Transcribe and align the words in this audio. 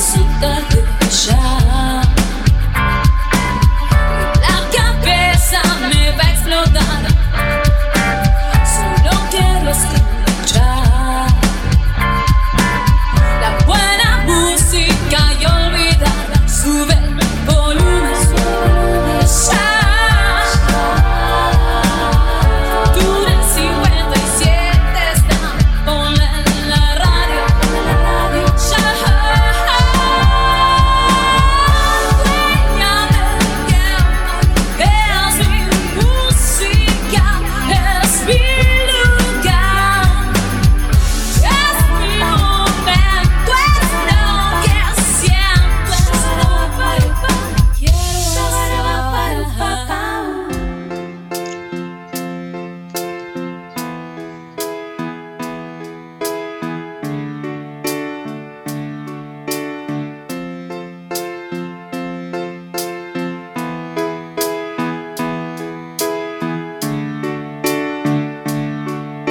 isso 0.00 0.18
tanto 0.40 0.78
já. 1.10 1.69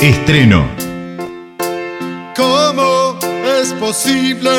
Estreno. 0.01 0.65
¿Cómo 2.33 3.19
es 3.45 3.73
posible? 3.73 4.49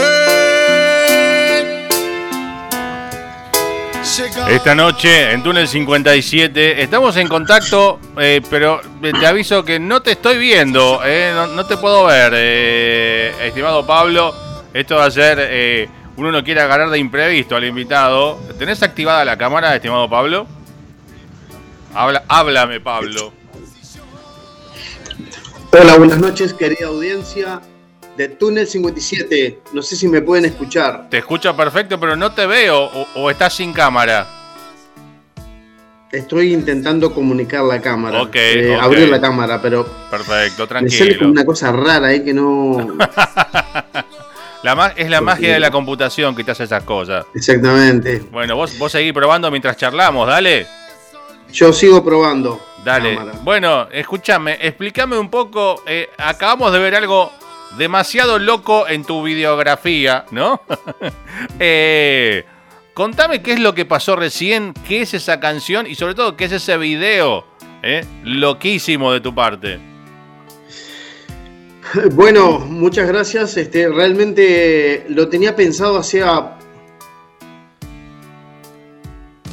Esta 4.50 4.74
noche 4.74 5.32
en 5.32 5.42
Túnel 5.42 5.66
57 5.66 6.82
estamos 6.82 7.16
en 7.16 7.26
contacto, 7.26 7.98
eh, 8.18 8.42
pero 8.50 8.82
te 9.00 9.26
aviso 9.26 9.64
que 9.64 9.80
no 9.80 10.02
te 10.02 10.10
estoy 10.10 10.36
viendo, 10.36 11.00
eh, 11.06 11.32
no, 11.34 11.64
te 11.64 11.78
puedo 11.78 12.04
ver, 12.04 12.32
eh, 12.36 13.32
estimado 13.42 13.86
Pablo. 13.86 14.34
Esto 14.74 14.96
va 14.96 15.06
a 15.06 15.10
ser, 15.10 15.88
uno 16.18 16.30
no 16.30 16.44
quiere 16.44 16.60
agarrar 16.60 16.90
de 16.90 16.98
imprevisto 16.98 17.56
al 17.56 17.64
invitado. 17.64 18.38
¿Tenés 18.58 18.82
activada 18.82 19.24
la 19.24 19.38
cámara, 19.38 19.74
estimado 19.74 20.06
Pablo? 20.06 20.46
Habla, 21.94 22.24
háblame, 22.28 22.78
Pablo. 22.78 23.39
Hola, 25.72 25.96
buenas 25.98 26.18
noches, 26.18 26.52
querida 26.52 26.88
audiencia 26.88 27.60
de 28.16 28.28
Túnel 28.28 28.66
57. 28.66 29.60
No 29.72 29.82
sé 29.82 29.94
si 29.94 30.08
me 30.08 30.20
pueden 30.20 30.44
escuchar. 30.44 31.08
Te 31.08 31.18
escucho 31.18 31.56
perfecto, 31.56 31.98
pero 32.00 32.16
no 32.16 32.32
te 32.32 32.44
veo 32.44 32.90
o, 33.14 33.30
estás 33.30 33.54
sin 33.54 33.72
cámara. 33.72 34.26
Estoy 36.10 36.54
intentando 36.54 37.14
comunicar 37.14 37.62
la 37.62 37.80
cámara. 37.80 38.20
Ok. 38.20 38.34
Eh, 38.34 38.76
abrir 38.80 39.08
la 39.08 39.20
cámara, 39.20 39.62
pero. 39.62 39.86
Perfecto, 40.10 40.66
tranquilo. 40.66 41.04
Me 41.04 41.18
como 41.18 41.30
una 41.30 41.44
cosa 41.44 41.70
rara 41.70 42.08
ahí 42.08 42.24
que 42.24 42.34
no. 42.34 42.98
la 44.64 44.92
es 44.96 45.08
la 45.08 45.20
magia 45.20 45.52
de 45.52 45.60
la 45.60 45.70
computación 45.70 46.34
que 46.34 46.42
te 46.42 46.50
hace 46.50 46.64
esas 46.64 46.82
cosas. 46.82 47.26
Exactamente. 47.32 48.24
Bueno, 48.32 48.56
vos, 48.56 48.76
vos 48.76 48.90
seguís 48.90 49.12
probando 49.12 49.48
mientras 49.52 49.76
charlamos, 49.76 50.26
dale. 50.26 50.66
Yo 51.52 51.72
sigo 51.72 52.04
probando. 52.04 52.60
Dale. 52.84 53.18
Bueno, 53.42 53.88
escúchame, 53.90 54.56
explícame 54.60 55.18
un 55.18 55.28
poco. 55.28 55.82
Eh, 55.86 56.08
acabamos 56.16 56.72
de 56.72 56.78
ver 56.78 56.94
algo 56.94 57.30
demasiado 57.76 58.38
loco 58.38 58.88
en 58.88 59.04
tu 59.04 59.22
videografía, 59.22 60.24
¿no? 60.30 60.62
Eh, 61.58 62.44
contame 62.92 63.40
qué 63.42 63.52
es 63.52 63.60
lo 63.60 63.74
que 63.74 63.86
pasó 63.86 64.14
recién, 64.14 64.74
qué 64.86 65.02
es 65.02 65.14
esa 65.14 65.40
canción 65.40 65.86
y 65.86 65.94
sobre 65.94 66.14
todo 66.14 66.36
qué 66.36 66.44
es 66.44 66.52
ese 66.52 66.76
video, 66.76 67.46
¿eh? 67.82 68.04
Loquísimo 68.24 69.12
de 69.12 69.20
tu 69.20 69.34
parte. 69.34 69.78
Bueno, 72.12 72.60
muchas 72.60 73.08
gracias. 73.08 73.56
Este, 73.56 73.88
realmente 73.88 75.06
lo 75.08 75.28
tenía 75.28 75.56
pensado 75.56 75.98
hacía. 75.98 76.56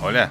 Hola 0.02 0.30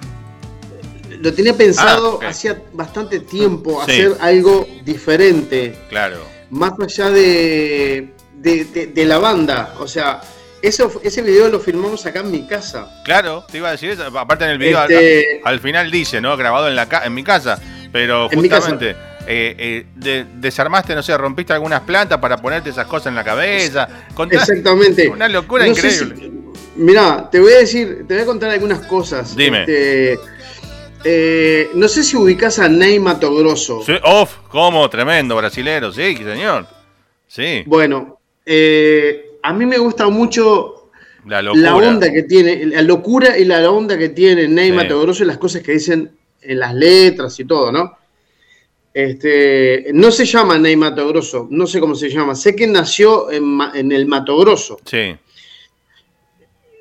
lo 1.27 1.35
tenía 1.35 1.55
pensado 1.55 2.21
ah, 2.23 2.29
hacía 2.29 2.63
bastante 2.73 3.19
tiempo 3.19 3.83
hacer 3.83 4.17
algo 4.21 4.65
diferente. 4.85 5.75
Claro. 5.89 6.19
Más 6.51 6.75
allá 6.81 7.11
de, 7.11 8.11
de, 8.37 9.05
la 9.05 9.19
banda. 9.19 9.75
O 9.81 9.89
sea, 9.89 10.21
eso, 10.63 11.01
ese 11.03 11.23
video 11.23 11.49
lo 11.49 11.59
filmamos 11.59 12.07
acá 12.07 12.21
en 12.21 12.31
mi 12.31 12.47
casa. 12.47 13.03
Claro, 13.05 13.45
te 13.51 13.59
iba 13.59 13.71
a 13.71 13.73
decir 13.73 13.91
eso. 13.91 14.05
Aparte 14.17 14.45
en 14.45 14.51
el 14.51 14.59
video 14.59 14.81
este 14.85 15.41
al, 15.43 15.59
final 15.59 15.91
dice, 15.91 16.21
¿no? 16.21 16.37
Grabado 16.37 16.69
en, 16.69 16.77
la, 16.77 16.87
en 17.05 17.13
mi 17.13 17.25
casa. 17.25 17.61
Pero 17.91 18.29
justamente. 18.33 18.95
Eh, 19.29 19.85
eh, 20.01 20.25
desarmaste, 20.37 20.95
no 20.95 21.03
sé, 21.03 21.19
rompiste 21.19 21.53
algunas 21.53 21.81
plantas 21.81 22.21
para 22.21 22.37
ponerte 22.37 22.71
esas 22.71 22.87
cosas 22.87 23.09
en 23.09 23.17
la 23.17 23.25
cabeza. 23.25 23.89
Exactamente. 24.31 25.09
Una 25.09 25.29
locura 25.29 25.67
increíble. 25.67 26.31
mirá, 26.77 27.29
te 27.29 27.41
voy 27.41 27.53
a 27.53 27.59
decir, 27.59 28.05
te 28.07 28.15
voy 28.15 28.23
a 28.23 28.27
contar 28.27 28.51
algunas 28.51 28.87
cosas. 28.87 29.35
Dime. 29.35 29.63
Este, 29.63 30.36
eh, 31.05 31.71
no 31.75 31.89
sé 31.89 32.03
si 32.03 32.17
ubicas 32.17 32.59
a 32.59 32.69
Ney 32.69 32.99
Mato 32.99 33.35
Grosso. 33.35 33.83
Sí, 33.85 33.95
off, 34.03 34.39
como 34.49 34.89
tremendo 34.91 35.37
brasilero, 35.37 35.93
sí, 35.93 36.17
señor. 36.17 36.67
Sí. 37.27 37.63
Bueno, 37.67 38.21
eh, 38.45 39.39
a 39.43 39.53
mí 39.53 39.67
me 39.67 39.79
gusta 39.79 40.09
mucho 40.09 40.91
la, 41.25 41.75
onda 41.75 42.13
que 42.13 42.23
tiene, 42.23 42.67
la 42.67 42.83
locura 42.83 43.37
y 43.37 43.45
la 43.45 43.69
onda 43.71 43.99
que 43.99 44.11
tiene 44.11 44.49
Ney 44.49 44.73
Mato 44.73 45.01
Grosso 45.01 45.25
y 45.25 45.27
las 45.27 45.39
cosas 45.39 45.63
que 45.63 45.73
dicen 45.73 46.11
en 46.41 46.59
las 46.59 46.75
letras 46.75 47.39
y 47.41 47.45
todo, 47.45 47.73
¿no? 47.73 47.99
Este, 48.95 49.89
no 49.93 50.11
se 50.11 50.25
llama 50.25 50.57
Ney 50.59 50.77
Mato 50.77 51.07
Grosso, 51.09 51.47
no 51.51 51.67
sé 51.67 51.81
cómo 51.81 51.95
se 51.95 52.09
llama. 52.09 52.35
Sé 52.35 52.57
que 52.57 52.67
nació 52.67 53.31
en, 53.31 53.59
en 53.75 53.93
el 53.93 54.07
Mato 54.07 54.39
Grosso. 54.39 54.79
Sí. 54.85 55.17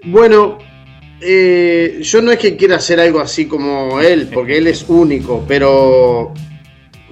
Bueno, 0.03 0.59
eh, 1.27 1.99
yo 2.01 2.21
no 2.21 2.31
es 2.31 2.37
que 2.37 2.55
quiera 2.55 2.75
hacer 2.75 2.99
algo 2.99 3.19
así 3.19 3.47
como 3.47 3.99
él, 3.99 4.29
porque 4.31 4.57
él 4.57 4.67
es 4.67 4.85
único, 4.87 5.43
pero 5.47 6.33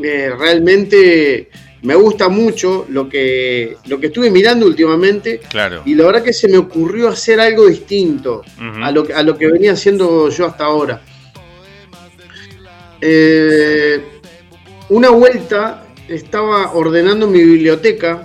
eh, 0.02 0.32
realmente 0.38 1.50
me 1.82 1.96
gusta 1.96 2.30
mucho 2.30 2.86
lo 2.90 3.10
que, 3.10 3.78
lo 3.88 4.00
que 4.00 4.08
estuve 4.08 4.30
mirando 4.30 4.68
últimamente. 4.68 5.40
Claro. 5.50 5.82
Y 5.86 5.96
la 5.96 6.06
verdad 6.06 6.24
que 6.24 6.34
se 6.34 6.48
me 6.48 6.58
ocurrió 6.58 7.10
hacer 7.10 7.40
algo 7.40 7.68
distinto 7.68 8.44
a, 8.82 8.92
lo, 8.92 9.06
a 9.14 9.24
lo 9.24 9.38
que 9.38 9.48
venía 9.48 9.74
haciendo 9.74 10.30
yo 10.30 10.46
hasta 10.46 10.66
ahora. 10.66 11.02
Eh, 13.02 14.02
una 14.90 15.10
vuelta 15.10 15.88
estaba 16.08 16.74
ordenando 16.74 17.28
mi 17.28 17.44
biblioteca 17.44 18.24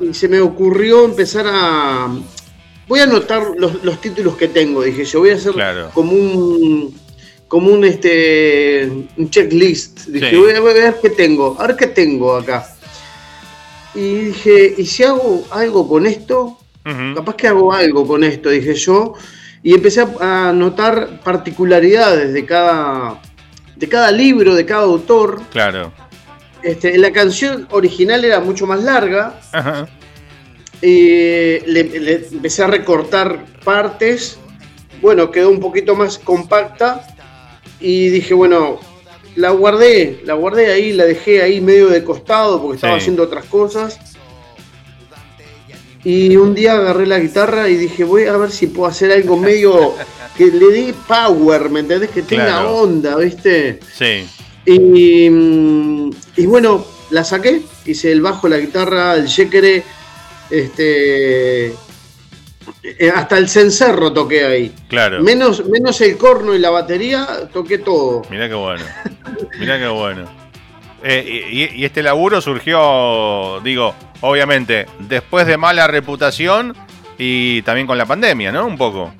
y 0.00 0.14
se 0.14 0.28
me 0.28 0.40
ocurrió 0.40 1.04
empezar 1.04 1.46
a, 1.48 2.08
voy 2.88 3.00
a 3.00 3.04
anotar 3.04 3.42
los, 3.56 4.00
títulos 4.00 4.36
que 4.36 4.48
tengo, 4.48 4.82
dije 4.82 5.04
yo, 5.04 5.20
voy 5.20 5.30
a 5.30 5.34
hacer 5.34 5.54
como 5.92 6.12
un 6.12 6.94
como 7.48 7.72
un 7.72 7.84
este 7.84 8.90
un 9.16 9.30
checklist. 9.30 10.06
Dije, 10.06 10.36
voy, 10.36 10.52
a, 10.52 10.60
ver 10.60 10.96
qué 11.00 11.10
tengo, 11.10 11.56
a 11.58 11.66
ver 11.66 11.76
qué 11.76 11.86
tengo 11.86 12.36
acá. 12.36 12.66
Y 13.94 14.14
dije, 14.16 14.74
¿y 14.76 14.86
si 14.86 15.04
hago 15.04 15.46
algo 15.50 15.88
con 15.88 16.06
esto? 16.06 16.58
Capaz 17.14 17.34
que 17.34 17.48
hago 17.48 17.72
algo 17.72 18.06
con 18.06 18.22
esto, 18.22 18.50
dije 18.50 18.74
yo. 18.74 19.14
Y 19.62 19.74
empecé 19.74 20.06
a 20.20 20.50
anotar 20.50 21.20
particularidades 21.24 22.32
de 22.32 22.44
cada, 22.44 23.20
de 23.74 23.88
cada 23.88 24.12
libro, 24.12 24.54
de 24.54 24.64
cada 24.64 24.84
autor. 24.84 25.40
Claro. 25.50 25.92
Este, 26.62 26.96
la 26.98 27.10
canción 27.10 27.66
original 27.70 28.24
era 28.24 28.38
mucho 28.38 28.66
más 28.66 28.84
larga. 28.84 29.40
Ajá. 29.52 29.88
Y 30.82 31.60
le, 31.60 32.26
empecé 32.32 32.62
a 32.62 32.66
recortar 32.66 33.44
partes. 33.64 34.38
Bueno, 35.00 35.30
quedó 35.30 35.50
un 35.50 35.60
poquito 35.60 35.94
más 35.94 36.18
compacta. 36.18 37.06
Y 37.80 38.08
dije, 38.08 38.34
bueno, 38.34 38.80
la 39.36 39.50
guardé, 39.50 40.20
la 40.24 40.34
guardé 40.34 40.72
ahí, 40.72 40.92
la 40.92 41.04
dejé 41.04 41.42
ahí 41.42 41.60
medio 41.60 41.88
de 41.88 42.02
costado 42.02 42.60
porque 42.60 42.76
estaba 42.76 42.96
haciendo 42.96 43.22
otras 43.22 43.44
cosas. 43.46 43.98
Y 46.04 46.36
un 46.36 46.54
día 46.54 46.74
agarré 46.74 47.04
la 47.04 47.18
guitarra 47.18 47.68
y 47.68 47.74
dije, 47.74 48.04
voy 48.04 48.26
a 48.26 48.36
ver 48.36 48.52
si 48.52 48.68
puedo 48.68 48.88
hacer 48.88 49.10
algo 49.10 49.36
medio 49.36 49.94
que 50.36 50.46
le 50.46 50.66
dé 50.66 50.94
power, 51.08 51.68
¿me 51.68 51.80
entendés? 51.80 52.10
Que 52.10 52.22
tenga 52.22 52.70
onda, 52.70 53.16
¿viste? 53.16 53.80
Sí. 53.92 54.26
Y, 54.64 55.26
y, 56.36 56.46
bueno, 56.46 56.84
la 57.10 57.24
saqué, 57.24 57.62
hice 57.84 58.12
el 58.12 58.20
bajo, 58.20 58.48
la 58.48 58.58
guitarra, 58.58 59.14
el 59.14 59.26
shekere, 59.26 59.82
este, 60.50 61.74
Eh, 62.82 63.10
hasta 63.14 63.38
el 63.38 63.48
cencerro 63.48 64.12
toqué 64.12 64.44
ahí. 64.44 64.74
Claro. 64.88 65.22
Menos, 65.22 65.66
menos 65.66 66.00
el 66.00 66.16
corno 66.16 66.54
y 66.54 66.58
la 66.58 66.70
batería, 66.70 67.48
toqué 67.52 67.78
todo. 67.78 68.22
Mirá 68.30 68.48
qué 68.48 68.54
bueno. 68.54 68.84
Mirá 69.58 69.78
qué 69.78 69.88
bueno. 69.88 70.24
Eh, 71.02 71.48
y, 71.50 71.80
y, 71.80 71.84
este 71.84 72.02
laburo 72.02 72.40
surgió, 72.40 73.60
digo, 73.62 73.94
obviamente, 74.22 74.86
después 75.00 75.46
de 75.46 75.56
mala 75.56 75.86
reputación 75.86 76.76
y 77.18 77.62
también 77.62 77.86
con 77.86 77.98
la 77.98 78.06
pandemia, 78.06 78.50
¿no? 78.50 78.66
Un 78.66 78.76
poco. 78.76 79.12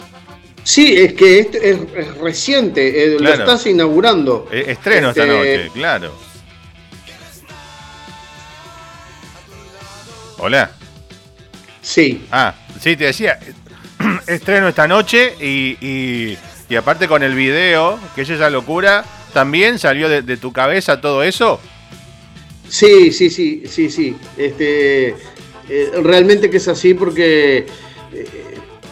Sí, 0.65 0.97
es 0.97 1.13
que 1.13 1.41
es, 1.41 1.55
es, 1.55 2.19
reciente, 2.19 3.05
eh, 3.05 3.21
lo 3.21 3.33
estás 3.33 3.67
inaugurando. 3.67 4.49
E, 4.51 4.73
estreno 4.73 5.11
esta 5.11 5.23
este, 5.23 5.59
noche, 5.59 5.71
claro. 5.75 6.13
Hola. 10.39 10.76
Sí. 11.87 12.27
Ah, 12.33 12.53
sí, 12.81 12.97
te 12.97 13.05
decía, 13.05 13.39
estreno 14.27 14.67
esta 14.67 14.89
noche 14.89 15.35
y, 15.41 16.37
y, 16.69 16.75
aparte 16.75 17.07
con 17.07 17.23
el 17.23 17.33
video, 17.37 17.97
que 18.17 18.23
es 18.23 18.31
esa 18.31 18.51
locura, 18.51 19.05
¿también 19.33 19.79
salió 19.79 20.09
de, 20.09 20.37
tu 20.37 20.53
cabeza 20.53 21.01
todo 21.01 21.23
eso? 21.23 21.61
Sí, 22.69 23.13
sí, 23.13 23.31
sí, 23.31 23.63
sí, 23.69 23.89
sí. 23.89 24.17
Este, 24.37 25.11
eh, 25.69 25.93
realmente 26.03 26.51
que 26.51 26.57
es 26.57 26.67
así 26.67 26.93
porque 26.93 27.67
eh, 28.13 28.27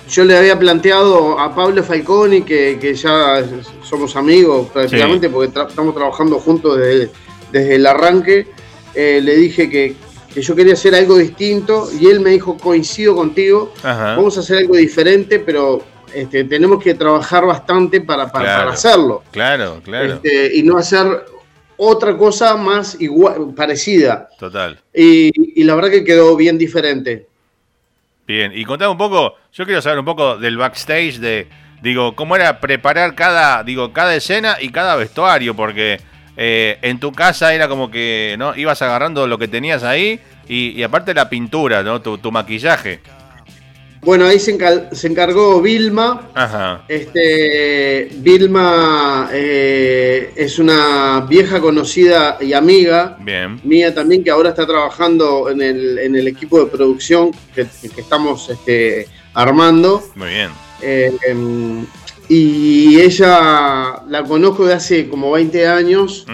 yo 0.08 0.24
le 0.24 0.38
había 0.38 0.56
planteado 0.56 1.40
a 1.40 1.52
Pablo 1.52 1.82
Falconi, 1.82 2.42
que, 2.42 2.78
que 2.80 2.94
ya 2.94 3.44
somos 3.82 4.14
amigos 4.14 4.68
prácticamente, 4.72 5.28
porque 5.28 5.48
estamos 5.48 5.96
trabajando 5.96 6.38
juntos 6.38 6.78
desde, 6.78 7.10
desde 7.50 7.74
el 7.74 7.86
arranque, 7.86 8.46
eh, 8.94 9.20
le 9.20 9.34
dije 9.34 9.68
que, 9.68 9.96
que 10.34 10.42
yo 10.42 10.56
quería 10.56 10.72
hacer 10.72 10.96
algo 10.96 11.16
distinto 11.16 11.88
y 11.98 12.08
él 12.08 12.18
me 12.18 12.30
dijo, 12.30 12.58
coincido 12.58 13.14
contigo, 13.14 13.72
vamos 13.82 14.36
a 14.36 14.40
hacer 14.40 14.58
algo 14.58 14.74
diferente, 14.74 15.38
pero 15.38 15.80
este, 16.12 16.42
tenemos 16.44 16.82
que 16.82 16.94
trabajar 16.94 17.46
bastante 17.46 18.00
para, 18.00 18.30
para, 18.30 18.68
hacerlo. 18.70 19.22
Claro, 19.30 19.80
claro. 19.84 20.14
Este, 20.14 20.56
y 20.56 20.64
no 20.64 20.76
hacer 20.76 21.06
otra 21.76 22.16
cosa 22.16 22.56
más 22.56 23.00
igual, 23.00 23.54
parecida. 23.54 24.28
Total. 24.36 24.80
Y, 24.92 25.60
y, 25.60 25.62
la 25.62 25.76
verdad 25.76 25.90
que 25.90 26.04
quedó 26.04 26.34
bien 26.34 26.58
diferente. 26.58 27.28
Bien, 28.26 28.50
y 28.54 28.64
contame 28.64 28.90
un 28.90 28.98
poco, 28.98 29.34
yo 29.52 29.64
quiero 29.64 29.82
saber 29.82 30.00
un 30.00 30.04
poco 30.04 30.36
del 30.36 30.56
backstage 30.56 31.18
de, 31.18 31.46
digo, 31.80 32.16
cómo 32.16 32.34
era 32.34 32.58
preparar 32.58 33.14
cada, 33.14 33.62
digo, 33.62 33.92
cada 33.92 34.16
escena 34.16 34.56
y 34.60 34.70
cada 34.70 34.96
vestuario, 34.96 35.54
porque 35.54 36.00
eh, 36.36 36.78
en 36.82 36.98
tu 36.98 37.12
casa 37.12 37.54
era 37.54 37.68
como 37.68 37.90
que 37.90 38.34
no 38.38 38.56
ibas 38.56 38.82
agarrando 38.82 39.26
lo 39.26 39.38
que 39.38 39.48
tenías 39.48 39.82
ahí 39.84 40.20
y, 40.48 40.82
aparte 40.82 41.14
la 41.14 41.28
pintura, 41.28 41.82
¿no? 41.82 42.00
Tu, 42.02 42.30
maquillaje. 42.30 43.00
Bueno, 44.02 44.26
ahí 44.26 44.38
se, 44.38 44.50
encargó 44.50 45.62
Vilma. 45.62 46.28
Ajá. 46.34 46.84
Este, 46.88 48.10
Vilma 48.16 49.30
eh, 49.32 50.32
es 50.36 50.58
una 50.58 51.24
vieja 51.26 51.60
conocida 51.60 52.36
y 52.38 52.52
amiga 52.52 53.16
Bien. 53.20 53.58
mía 53.64 53.94
también, 53.94 54.22
que 54.22 54.30
ahora 54.30 54.50
está 54.50 54.66
trabajando 54.66 55.48
en 55.48 55.62
el, 55.62 55.98
en 55.98 56.16
el 56.16 56.28
equipo 56.28 56.62
de 56.62 56.66
producción 56.66 57.30
que, 57.54 57.66
que 57.94 58.00
estamos 58.02 58.50
este, 58.50 59.08
armando. 59.32 60.02
Muy 60.14 60.28
bien. 60.28 60.50
Eh, 60.82 61.16
em, 61.26 61.86
y 62.28 63.00
ella 63.00 64.02
la 64.08 64.24
conozco 64.26 64.66
de 64.66 64.74
hace 64.74 65.08
como 65.08 65.32
20 65.32 65.66
años. 65.66 66.26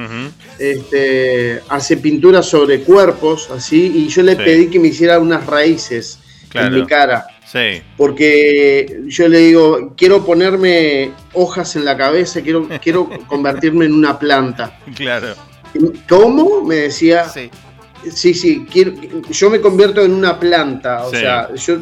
este, 0.58 1.60
hace 1.68 1.96
pinturas 1.96 2.46
sobre 2.46 2.80
cuerpos, 2.82 3.50
así, 3.50 3.92
y 3.94 4.08
yo 4.08 4.22
le 4.22 4.36
pedí 4.36 4.68
que 4.68 4.78
me 4.78 4.88
hiciera 4.88 5.18
unas 5.18 5.46
raíces 5.46 6.18
en 6.52 6.74
mi 6.74 6.86
cara. 6.86 7.26
Sí. 7.50 7.82
Porque 7.96 9.00
yo 9.06 9.26
le 9.28 9.38
digo, 9.38 9.94
quiero 9.96 10.24
ponerme 10.24 11.10
hojas 11.32 11.74
en 11.76 11.84
la 11.84 11.96
cabeza, 11.96 12.42
quiero, 12.42 12.68
quiero 12.80 13.08
convertirme 13.26 13.86
en 13.86 13.94
una 13.94 14.18
planta. 14.18 14.78
Claro. 14.94 15.34
¿Cómo? 16.08 16.62
Me 16.62 16.76
decía. 16.76 17.28
Sí. 17.28 17.50
Sí, 18.14 18.32
sí, 18.32 18.66
quiero, 18.70 18.94
yo 19.30 19.50
me 19.50 19.60
convierto 19.60 20.00
en 20.02 20.12
una 20.12 20.40
planta, 20.40 21.04
o 21.04 21.10
sea, 21.10 21.54
yo 21.54 21.76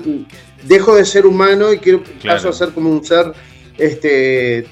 dejo 0.64 0.96
de 0.96 1.04
ser 1.04 1.26
humano 1.26 1.72
y 1.72 1.78
quiero 1.78 2.02
paso 2.24 2.48
a 2.48 2.52
ser 2.52 2.70
como 2.70 2.90
un 2.90 3.04
ser 3.04 3.32
este, 3.78 4.66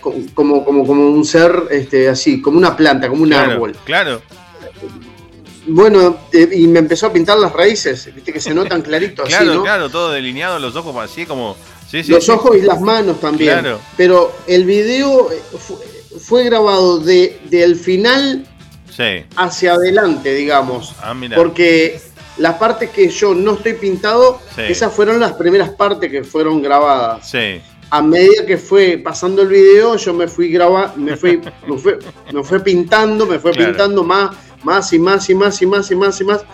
como, 0.00 0.64
como, 0.64 0.86
como 0.86 1.10
un 1.10 1.24
ser 1.24 1.64
este, 1.70 2.08
así, 2.08 2.40
como 2.40 2.58
una 2.58 2.76
planta, 2.76 3.08
como 3.08 3.22
un 3.22 3.32
árbol. 3.32 3.76
Claro. 3.84 4.22
Bueno, 5.66 6.18
eh, 6.32 6.48
y 6.52 6.66
me 6.66 6.80
empezó 6.80 7.06
a 7.06 7.12
pintar 7.12 7.38
las 7.38 7.52
raíces, 7.52 8.14
viste 8.14 8.32
que 8.32 8.40
se 8.40 8.52
notan 8.52 8.82
claritos. 8.82 9.26
claro, 9.26 9.50
así, 9.50 9.56
¿no? 9.56 9.62
claro, 9.62 9.88
todo 9.88 10.10
delineado, 10.10 10.58
los 10.58 10.76
ojos 10.76 10.94
así 11.02 11.24
como. 11.24 11.56
los 11.92 12.28
ojos 12.28 12.56
y 12.56 12.62
las 12.62 12.80
manos 12.80 13.18
también. 13.20 13.60
Claro. 13.60 13.80
Pero 13.96 14.34
el 14.46 14.64
video 14.64 15.32
eh, 15.32 15.40
fue, 16.20 16.44
grabado 16.44 16.98
de, 16.98 17.40
del 17.48 17.76
final 17.76 18.46
hacia 19.36 19.72
adelante, 19.72 20.34
digamos. 20.34 20.94
Ah, 21.00 21.14
mira. 21.14 21.34
Porque 21.34 21.98
las 22.36 22.56
partes 22.58 22.90
que 22.90 23.08
yo 23.08 23.34
no 23.34 23.54
estoy 23.54 23.72
pintado, 23.72 24.40
esas 24.58 24.92
fueron 24.92 25.18
las 25.18 25.32
primeras 25.32 25.70
partes 25.70 26.10
que 26.10 26.24
fueron 26.24 26.60
grabadas. 26.60 27.30
Sí 27.30 27.62
a 27.90 28.02
medida 28.02 28.46
que 28.46 28.56
fue 28.56 28.98
pasando 28.98 29.42
el 29.42 29.48
video, 29.48 29.96
yo 29.96 30.14
me 30.14 30.28
fui 30.28 30.50
grabando, 30.50 30.96
me 30.96 31.16
fui, 31.16 31.40
me 31.66 31.78
fue, 31.78 31.98
me 32.32 32.42
fue 32.42 32.60
pintando, 32.60 33.26
me 33.26 33.38
fue 33.38 33.52
pintando 33.52 34.02
más, 34.02 34.36
más 34.62 34.92
y 34.92 34.98
más 34.98 35.28
y 35.30 35.34
más 35.34 35.60
y 35.62 35.66
más 35.66 35.90
y 35.90 35.94
más 35.96 36.20
y 36.20 36.24
más, 36.24 36.44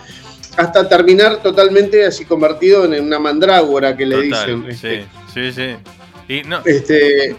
hasta 0.57 0.87
terminar 0.87 1.41
totalmente 1.41 2.05
así 2.05 2.25
convertido 2.25 2.85
en 2.85 3.05
una 3.05 3.19
mandrágora 3.19 3.95
que 3.95 4.05
le 4.05 4.21
dicen. 4.21 4.65
Sí, 4.69 4.87
este. 4.87 5.05
sí, 5.33 5.51
sí. 5.51 5.75
Y 6.27 6.43
no, 6.43 6.61
este, 6.63 7.35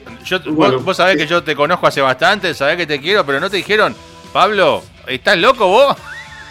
vos, 0.50 0.85
vos, 0.85 0.97
sabés 0.97 1.17
que 1.17 1.27
yo 1.27 1.43
te 1.43 1.56
conozco 1.56 1.87
hace 1.87 2.00
bastante, 2.00 2.53
sabés 2.53 2.77
que 2.77 2.87
te 2.87 3.00
quiero, 3.00 3.25
pero 3.25 3.41
no 3.41 3.49
te 3.49 3.56
dijeron, 3.56 3.94
Pablo, 4.33 4.83
¿estás 5.06 5.39
loco 5.39 5.67
vos? 5.67 5.97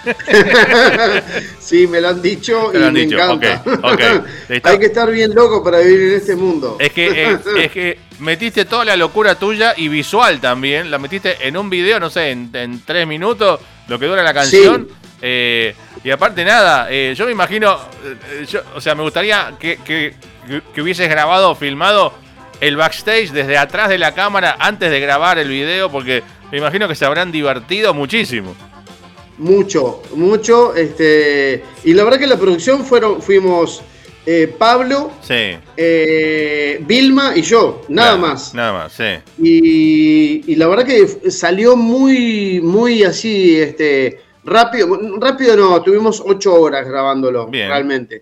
sí, 1.60 1.88
me 1.88 2.02
lo 2.02 2.10
han 2.10 2.22
dicho 2.22 2.72
y 2.74 2.92
me 2.92 3.04
encanta. 3.04 3.64
Hay 4.64 4.80
que 4.80 4.86
estar 4.86 5.10
bien 5.12 5.34
loco 5.34 5.64
para 5.64 5.80
vivir 5.80 6.10
en 6.10 6.18
este 6.18 6.36
mundo. 6.36 6.78
Es 6.80 6.92
que, 6.92 7.08
eh, 7.08 7.38
es, 7.58 7.72
que 7.72 8.00
metiste 8.20 8.66
toda 8.66 8.86
la 8.86 8.96
locura 8.96 9.36
tuya 9.36 9.74
y 9.78 9.88
visual 9.88 10.40
también. 10.40 10.90
La 10.90 10.98
metiste 10.98 11.48
en 11.48 11.58
un 11.58 11.70
video, 11.70 12.00
no 12.00 12.10
sé, 12.10 12.32
en, 12.32 12.82
tres 12.86 13.08
minutos, 13.08 13.60
lo 13.88 14.00
que 14.00 14.08
dura 14.08 14.24
la 14.24 14.34
canción. 14.34 14.88
Eh, 15.22 15.76
y 16.04 16.10
aparte, 16.10 16.44
nada, 16.44 16.88
eh, 16.90 17.14
yo 17.16 17.26
me 17.26 17.32
imagino, 17.32 17.78
o 18.76 18.82
sea, 18.82 18.96
me 18.96 19.04
gustaría 19.04 19.54
que, 19.60 19.78
que, 19.86 20.16
que 20.74 20.82
hubieses 20.82 21.08
grabado, 21.10 21.54
filmado 21.56 22.14
el 22.60 22.76
backstage 22.76 23.32
desde 23.32 23.58
atrás 23.58 23.90
de 23.90 23.98
la 23.98 24.14
cámara 24.14 24.56
antes 24.60 24.90
de 24.90 25.00
grabar 25.00 25.38
el 25.40 25.50
video, 25.50 25.92
porque 25.92 26.24
me 26.52 26.60
imagino 26.60 26.88
que 26.88 26.96
se 26.96 27.06
habrán 27.06 27.32
divertido 27.32 27.94
muchísimo. 27.94 28.56
Mucho, 29.42 30.04
mucho. 30.14 30.76
Este, 30.76 31.64
y 31.84 31.94
la 31.94 32.04
verdad 32.04 32.20
que 32.20 32.28
la 32.28 32.38
producción 32.38 32.86
fueron, 32.86 33.22
fuimos 33.22 33.82
eh, 34.24 34.54
Pablo, 34.56 35.12
sí. 35.22 35.58
eh, 35.76 36.80
Vilma 36.86 37.34
y 37.36 37.42
yo, 37.42 37.82
nada 37.90 38.18
más. 38.18 38.54
Nada 38.54 38.72
más, 38.72 38.94
sí. 38.94 39.04
Y, 39.42 40.52
y, 40.54 40.56
la 40.58 40.68
verdad 40.68 40.86
que 40.86 41.32
salió 41.32 41.76
muy, 41.76 42.62
muy 42.62 43.02
así, 43.04 43.60
este, 43.60 44.20
rápido. 44.44 45.00
Rápido 45.20 45.58
no, 45.58 45.82
tuvimos 45.82 46.22
ocho 46.24 46.54
horas 46.54 46.88
grabándolo, 46.88 47.50
realmente. 47.52 48.22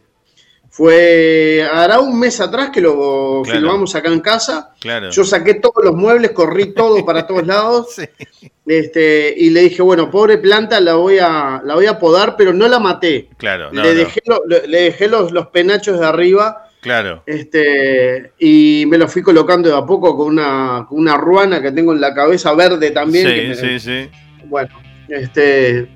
Fue, 0.80 1.62
hará 1.70 2.00
un 2.00 2.18
mes 2.18 2.40
atrás 2.40 2.70
que 2.70 2.80
lo 2.80 3.44
filmamos 3.44 3.94
acá 3.96 4.08
en 4.08 4.22
casa. 4.22 4.72
Claro. 4.80 5.10
Yo 5.10 5.26
saqué 5.26 5.56
todos 5.56 5.84
los 5.84 5.94
muebles, 5.94 6.32
corrí 6.32 6.74
todo 6.74 7.06
para 7.06 7.28
todos 7.28 7.46
lados. 7.46 7.98
este, 8.66 9.34
y 9.36 9.50
le 9.50 9.64
dije, 9.64 9.82
bueno, 9.82 10.10
pobre 10.10 10.38
planta, 10.38 10.80
la 10.80 10.94
voy 10.94 11.18
a, 11.20 11.62
la 11.66 11.76
voy 11.76 11.86
a 11.86 12.00
podar, 12.00 12.38
pero 12.38 12.54
no 12.54 12.66
la 12.70 12.80
maté. 12.80 13.28
Claro. 13.36 13.74
le, 13.74 13.94
Dejé 13.94 14.22
le, 14.48 14.82
dejé 14.84 15.10
los, 15.10 15.34
los 15.34 15.48
penachos 15.48 16.00
de 16.00 16.06
arriba. 16.06 16.70
Claro. 16.80 17.24
Este, 17.26 18.32
y 18.40 18.86
me 18.88 18.98
lo 18.98 19.10
fui 19.10 19.22
colocando 19.22 19.68
de 19.68 19.76
a 19.76 19.86
poco 19.86 20.16
con 20.16 20.28
una, 20.28 20.86
con 20.88 20.98
una 20.98 21.18
ruana 21.18 21.62
que 21.62 21.74
tengo 21.74 21.92
en 21.92 22.00
la 22.00 22.14
cabeza 22.14 22.54
verde 22.54 22.92
también. 22.92 23.54
Sí, 23.54 23.80
sí, 23.80 23.80
sí. 23.82 24.10
Bueno, 24.46 24.70
este, 25.10 25.90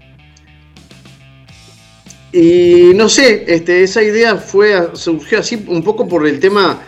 y 2.34 2.92
no 2.96 3.08
sé, 3.08 3.46
este, 3.48 3.84
esa 3.84 4.02
idea 4.02 4.38
fue 4.38 4.90
surgió 4.94 5.40
así 5.40 5.63
un 5.68 5.84
poco 5.84 6.08
por 6.08 6.28
el 6.28 6.40
tema 6.40 6.82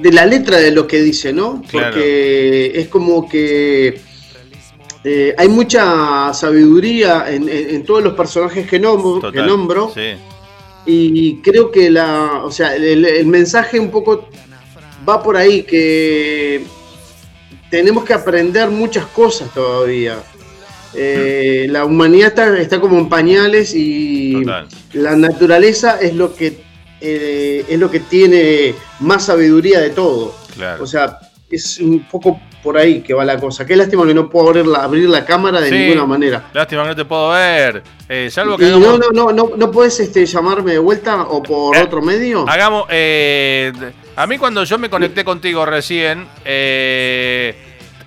de 0.00 0.12
la 0.12 0.24
letra 0.26 0.58
de 0.58 0.70
lo 0.70 0.86
que 0.86 1.02
dice, 1.02 1.32
¿no? 1.32 1.62
Porque 1.70 2.72
es 2.74 2.88
como 2.88 3.28
que 3.28 4.00
eh, 5.04 5.34
hay 5.36 5.48
mucha 5.48 6.32
sabiduría 6.32 7.26
en, 7.28 7.84
todos 7.84 8.02
los 8.02 8.14
personajes 8.14 8.66
que 8.66 8.78
nombro, 8.78 9.30
que 9.30 9.42
nombro 9.42 9.92
y 10.86 11.36
creo 11.42 11.70
que 11.70 11.90
la, 11.90 12.42
o 12.44 12.50
sea, 12.50 12.74
el 12.74 13.26
mensaje 13.26 13.78
un 13.78 13.90
poco 13.90 14.28
va 15.06 15.22
por 15.22 15.36
ahí, 15.36 15.62
que 15.62 16.64
tenemos 17.70 18.04
que 18.04 18.14
aprender 18.14 18.70
muchas 18.70 19.06
cosas 19.06 19.52
todavía. 19.52 20.22
Eh, 20.96 21.66
la 21.70 21.84
humanidad 21.84 22.56
está, 22.58 22.80
como 22.80 22.98
en 22.98 23.08
pañales 23.08 23.74
y 23.74 24.44
la 24.92 25.16
naturaleza 25.16 25.98
es 26.00 26.14
lo 26.14 26.34
que 26.34 26.62
eh, 27.00 27.64
es 27.68 27.78
lo 27.78 27.90
que 27.90 28.00
tiene 28.00 28.74
más 29.00 29.26
sabiduría 29.26 29.80
de 29.80 29.90
todo. 29.90 30.34
Claro. 30.54 30.82
O 30.84 30.86
sea, 30.86 31.18
es 31.50 31.78
un 31.78 32.00
poco 32.10 32.40
por 32.62 32.78
ahí 32.78 33.02
que 33.02 33.12
va 33.12 33.26
la 33.26 33.38
cosa. 33.38 33.66
Qué 33.66 33.76
lástima 33.76 34.06
que 34.06 34.14
no 34.14 34.30
puedo 34.30 34.48
abrir 34.48 34.66
la, 34.66 34.78
abrir 34.84 35.06
la 35.10 35.22
cámara 35.26 35.60
de 35.60 35.68
Sí. 35.68 35.74
ninguna 35.74 36.06
manera. 36.06 36.48
Lástima 36.54 36.82
que 36.84 36.88
no 36.88 36.96
te 36.96 37.04
puedo 37.04 37.30
ver. 37.30 37.82
Eh, 38.08 38.28
salvo 38.30 38.56
que 38.56 38.64
Y 38.64 38.68
hagamos, 38.68 38.98
no, 39.00 39.10
no, 39.10 39.10
no, 39.12 39.32
no, 39.32 39.56
no 39.56 39.70
puedes 39.70 40.00
este, 40.00 40.24
llamarme 40.24 40.72
de 40.72 40.78
vuelta 40.78 41.22
o 41.24 41.42
por 41.42 41.76
Eh, 41.76 41.82
otro 41.82 42.00
medio. 42.00 42.48
hagamos, 42.48 42.86
eh, 42.88 43.70
a 44.16 44.26
mí 44.26 44.38
cuando 44.38 44.64
yo 44.64 44.78
me 44.78 44.88
conecté 44.88 45.24
contigo 45.24 45.66
recién, 45.66 46.26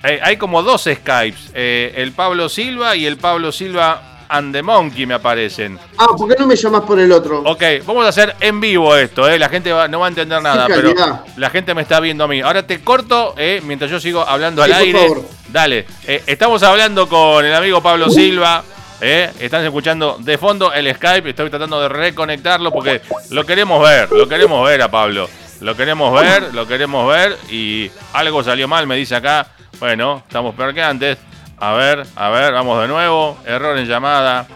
eh, 0.08 0.20
hay, 0.22 0.38
como 0.38 0.64
dos 0.64 0.84
Skypes. 0.92 1.52
eh, 1.54 1.94
el 1.98 2.12
Pablo 2.14 2.50
Silva 2.50 2.96
y 2.96 3.06
el 3.06 3.18
Pablo 3.18 3.52
Silva 3.52 4.02
and 4.30 4.54
the 4.54 4.62
Monkey 4.62 5.06
me 5.06 5.14
aparecen. 5.14 5.80
Ah, 5.98 6.08
¿por 6.18 6.28
qué 6.28 6.36
no 6.38 6.48
me 6.48 6.56
llamas 6.56 6.82
por 6.82 7.00
el 7.00 7.12
otro? 7.12 7.40
Ok, 7.46 7.64
vamos 7.86 8.06
a 8.06 8.10
hacer 8.10 8.36
en 8.42 8.60
vivo 8.60 8.96
esto, 8.96 9.28
eh. 9.30 9.40
La 9.40 9.48
gente 9.50 9.72
va- 9.72 9.88
no 9.88 10.00
va 10.02 10.08
a 10.08 10.10
entender 10.10 10.42
nada, 10.42 10.68
pero 10.68 10.94
la 11.38 11.50
gente 11.50 11.74
me 11.74 11.82
está 11.84 12.00
viendo 12.02 12.26
a 12.26 12.28
mí. 12.28 12.42
Ahora 12.42 12.66
te 12.68 12.82
corto, 12.82 13.36
eh, 13.38 13.62
mientras 13.64 13.90
yo 13.90 14.00
sigo 14.02 14.28
hablando 14.28 14.62
al 14.64 14.72
Sí, 14.72 14.78
aire. 14.78 15.00
favor. 15.00 15.22
Dale, 15.50 15.86
eh, 16.06 16.24
estamos 16.28 16.62
hablando 16.64 17.08
con 17.08 17.46
el 17.46 17.54
amigo 17.56 17.82
Pablo 17.82 18.10
Silva. 18.10 18.64
eh, 19.00 19.32
están 19.40 19.64
escuchando 19.64 20.18
de 20.20 20.40
fondo 20.40 20.74
el 20.74 20.92
Skype. 20.96 21.30
Estoy 21.30 21.50
tratando 21.52 21.80
de 21.80 21.88
reconectarlo 21.88 22.72
porque 22.72 23.00
lo 23.30 23.46
queremos 23.46 23.80
ver, 23.88 24.12
lo 24.12 24.28
queremos 24.28 24.68
ver 24.68 24.82
a 24.82 24.90
Pablo. 24.90 25.30
Lo 25.62 25.78
queremos 25.78 26.20
ver, 26.20 26.54
lo 26.54 26.68
queremos 26.68 27.08
ver 27.08 27.38
y 27.50 27.90
algo 28.14 28.44
salió 28.44 28.68
mal, 28.68 28.88
me 28.88 28.96
dice 28.96 29.16
acá. 29.16 29.48
Bueno, 29.80 30.24
estamos 30.28 30.56
peor 30.56 30.74
que 30.74 30.82
antes. 30.82 31.18
A 31.60 31.74
ver, 31.74 32.06
a 32.16 32.30
ver, 32.30 32.54
vamos 32.54 32.82
de 32.82 32.88
nuevo. 32.88 33.38
Error 33.46 33.78
en 33.78 33.86
llamada. 33.86 34.48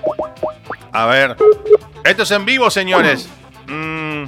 A 0.92 1.06
ver. 1.06 1.36
Esto 2.04 2.24
es 2.24 2.32
en 2.32 2.46
vivo, 2.46 2.70
señores. 2.70 3.30
Mm, 3.68 4.26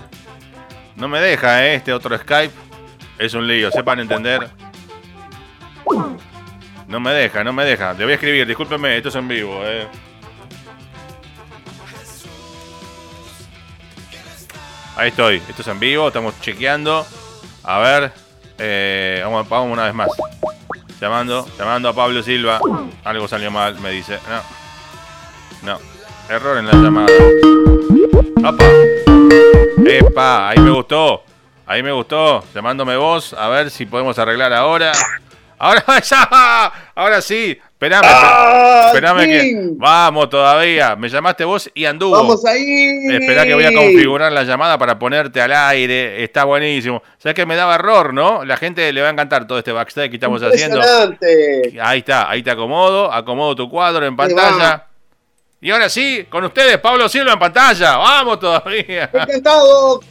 no 0.95 1.07
me 1.07 1.19
deja, 1.19 1.65
¿eh? 1.65 1.75
Este 1.75 1.91
otro 1.93 2.17
Skype. 2.17 2.53
Es 3.17 3.33
un 3.33 3.47
lío, 3.47 3.71
sepan 3.71 3.99
entender. 3.99 4.49
No 6.87 6.99
me 6.99 7.11
deja, 7.11 7.43
no 7.43 7.53
me 7.53 7.65
deja. 7.65 7.93
Le 7.93 8.03
voy 8.03 8.11
a 8.11 8.15
escribir, 8.15 8.45
discúlpeme, 8.45 8.97
esto 8.97 9.09
es 9.09 9.15
en 9.15 9.27
vivo, 9.27 9.61
¿eh? 9.63 9.87
Ahí 14.95 15.09
estoy, 15.09 15.41
esto 15.49 15.63
es 15.63 15.67
en 15.67 15.79
vivo, 15.79 16.07
estamos 16.07 16.39
chequeando. 16.41 17.05
A 17.63 17.79
ver, 17.79 18.11
eh, 18.59 19.21
vamos, 19.23 19.49
vamos 19.49 19.71
una 19.71 19.85
vez 19.85 19.93
más. 19.93 20.09
Llamando, 21.03 21.45
llamando 21.59 21.89
a 21.89 21.93
Pablo 21.93 22.23
Silva. 22.23 22.61
Algo 23.03 23.27
salió 23.27 23.51
mal, 23.51 23.77
me 23.81 23.91
dice. 23.91 24.17
No. 25.61 25.73
No. 25.73 25.79
Error 26.29 26.59
en 26.59 26.65
la 26.65 26.71
llamada. 26.71 27.07
¡Opa! 28.37 28.65
¡Epa! 29.85 30.47
Ahí 30.47 30.59
me 30.59 30.71
gustó. 30.71 31.25
Ahí 31.65 31.83
me 31.83 31.91
gustó. 31.91 32.41
Llamándome 32.55 32.95
vos. 32.95 33.33
A 33.33 33.49
ver 33.49 33.69
si 33.69 33.85
podemos 33.85 34.17
arreglar 34.17 34.53
ahora. 34.53 34.93
Ahora 35.59 35.83
ya. 36.03 36.71
Ahora 36.95 37.21
sí. 37.21 37.59
Esperame. 37.83 38.07
¡Ah, 38.09 38.83
Esperame 38.87 39.25
que. 39.25 39.69
Vamos 39.75 40.29
todavía. 40.29 40.95
Me 40.95 41.09
llamaste 41.09 41.43
vos 41.43 41.69
y 41.73 41.85
anduvo. 41.85 42.15
Vamos 42.15 42.45
ahí. 42.45 43.07
Espera 43.11 43.43
que 43.43 43.53
voy 43.53 43.65
a 43.65 43.73
configurar 43.73 44.31
la 44.31 44.43
llamada 44.43 44.77
para 44.77 44.97
ponerte 44.97 45.41
al 45.41 45.51
aire. 45.51 46.23
Está 46.23 46.45
buenísimo. 46.45 47.03
¿Sabes 47.17 47.35
que 47.35 47.45
me 47.45 47.55
daba 47.55 47.75
error, 47.75 48.13
no? 48.13 48.45
La 48.45 48.57
gente 48.57 48.91
le 48.93 49.01
va 49.01 49.09
a 49.09 49.11
encantar 49.11 49.47
todo 49.47 49.57
este 49.57 49.71
backstage 49.71 50.09
que 50.09 50.15
estamos 50.15 50.41
haciendo. 50.41 50.81
Ahí 51.81 51.99
está, 51.99 52.29
ahí 52.29 52.41
te 52.41 52.51
acomodo, 52.51 53.11
acomodo 53.11 53.55
tu 53.55 53.69
cuadro 53.69 54.05
en 54.05 54.15
pantalla. 54.15 54.87
Y 55.63 55.71
ahora 55.71 55.87
sí, 55.87 56.25
con 56.29 56.43
ustedes, 56.43 56.77
Pablo 56.79 57.07
Silva 57.07 57.31
en 57.33 57.39
pantalla. 57.39 57.95
Vamos 57.95 58.37
todavía. 58.39 59.09
Encantado, 59.13 60.01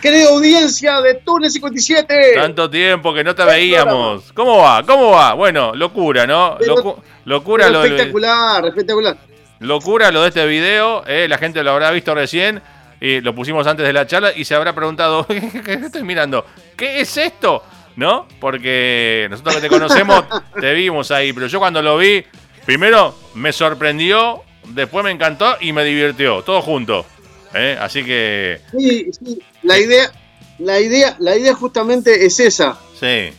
querida 0.00 0.28
audiencia 0.28 1.00
de 1.00 1.14
Túnez 1.16 1.52
57. 1.54 2.34
Tanto 2.36 2.70
tiempo 2.70 3.12
que 3.12 3.24
no 3.24 3.34
te 3.34 3.44
veíamos. 3.44 4.32
¿Cómo 4.32 4.58
va? 4.58 4.84
¿Cómo 4.84 5.10
va? 5.10 5.34
Bueno, 5.34 5.74
locura, 5.74 6.24
¿no? 6.24 6.56
Locu- 6.60 6.96
locura, 7.24 7.68
lo 7.68 7.82
espectacular, 7.84 8.64
espectacular. 8.64 9.16
locura 9.58 10.12
lo 10.12 10.22
de 10.22 10.28
este 10.28 10.46
video. 10.46 11.02
eh, 11.08 11.26
La 11.28 11.36
gente 11.36 11.64
lo 11.64 11.72
habrá 11.72 11.90
visto 11.90 12.14
recién. 12.14 12.62
Y 13.00 13.20
lo 13.20 13.34
pusimos 13.34 13.66
antes 13.66 13.84
de 13.84 13.92
la 13.92 14.06
charla 14.06 14.30
y 14.32 14.44
se 14.44 14.54
habrá 14.54 14.72
preguntado, 14.72 15.26
¿qué 15.64 15.72
estoy 15.84 16.04
mirando? 16.04 16.46
¿Qué 16.76 17.00
es 17.00 17.16
esto? 17.16 17.64
¿No? 17.96 18.28
Porque 18.38 19.26
nosotros 19.28 19.56
que 19.56 19.62
te 19.62 19.68
conocemos, 19.68 20.24
te 20.60 20.72
vimos 20.74 21.10
ahí. 21.10 21.32
Pero 21.32 21.48
yo 21.48 21.58
cuando 21.58 21.82
lo 21.82 21.98
vi, 21.98 22.24
primero 22.64 23.12
me 23.34 23.52
sorprendió, 23.52 24.44
después 24.68 25.04
me 25.04 25.10
encantó 25.10 25.56
y 25.60 25.72
me 25.72 25.84
divirtió. 25.84 26.42
Todo 26.42 26.62
junto. 26.62 27.06
¿eh? 27.54 27.76
Así 27.80 28.04
que, 28.04 28.60
Sí, 28.76 29.10
sí, 29.12 29.38
la 29.62 29.78
idea, 29.78 30.10
la 30.58 30.80
idea, 30.80 31.16
la 31.18 31.36
idea 31.36 31.54
justamente 31.54 32.24
es 32.24 32.40
esa. 32.40 32.78
sí. 32.98 33.32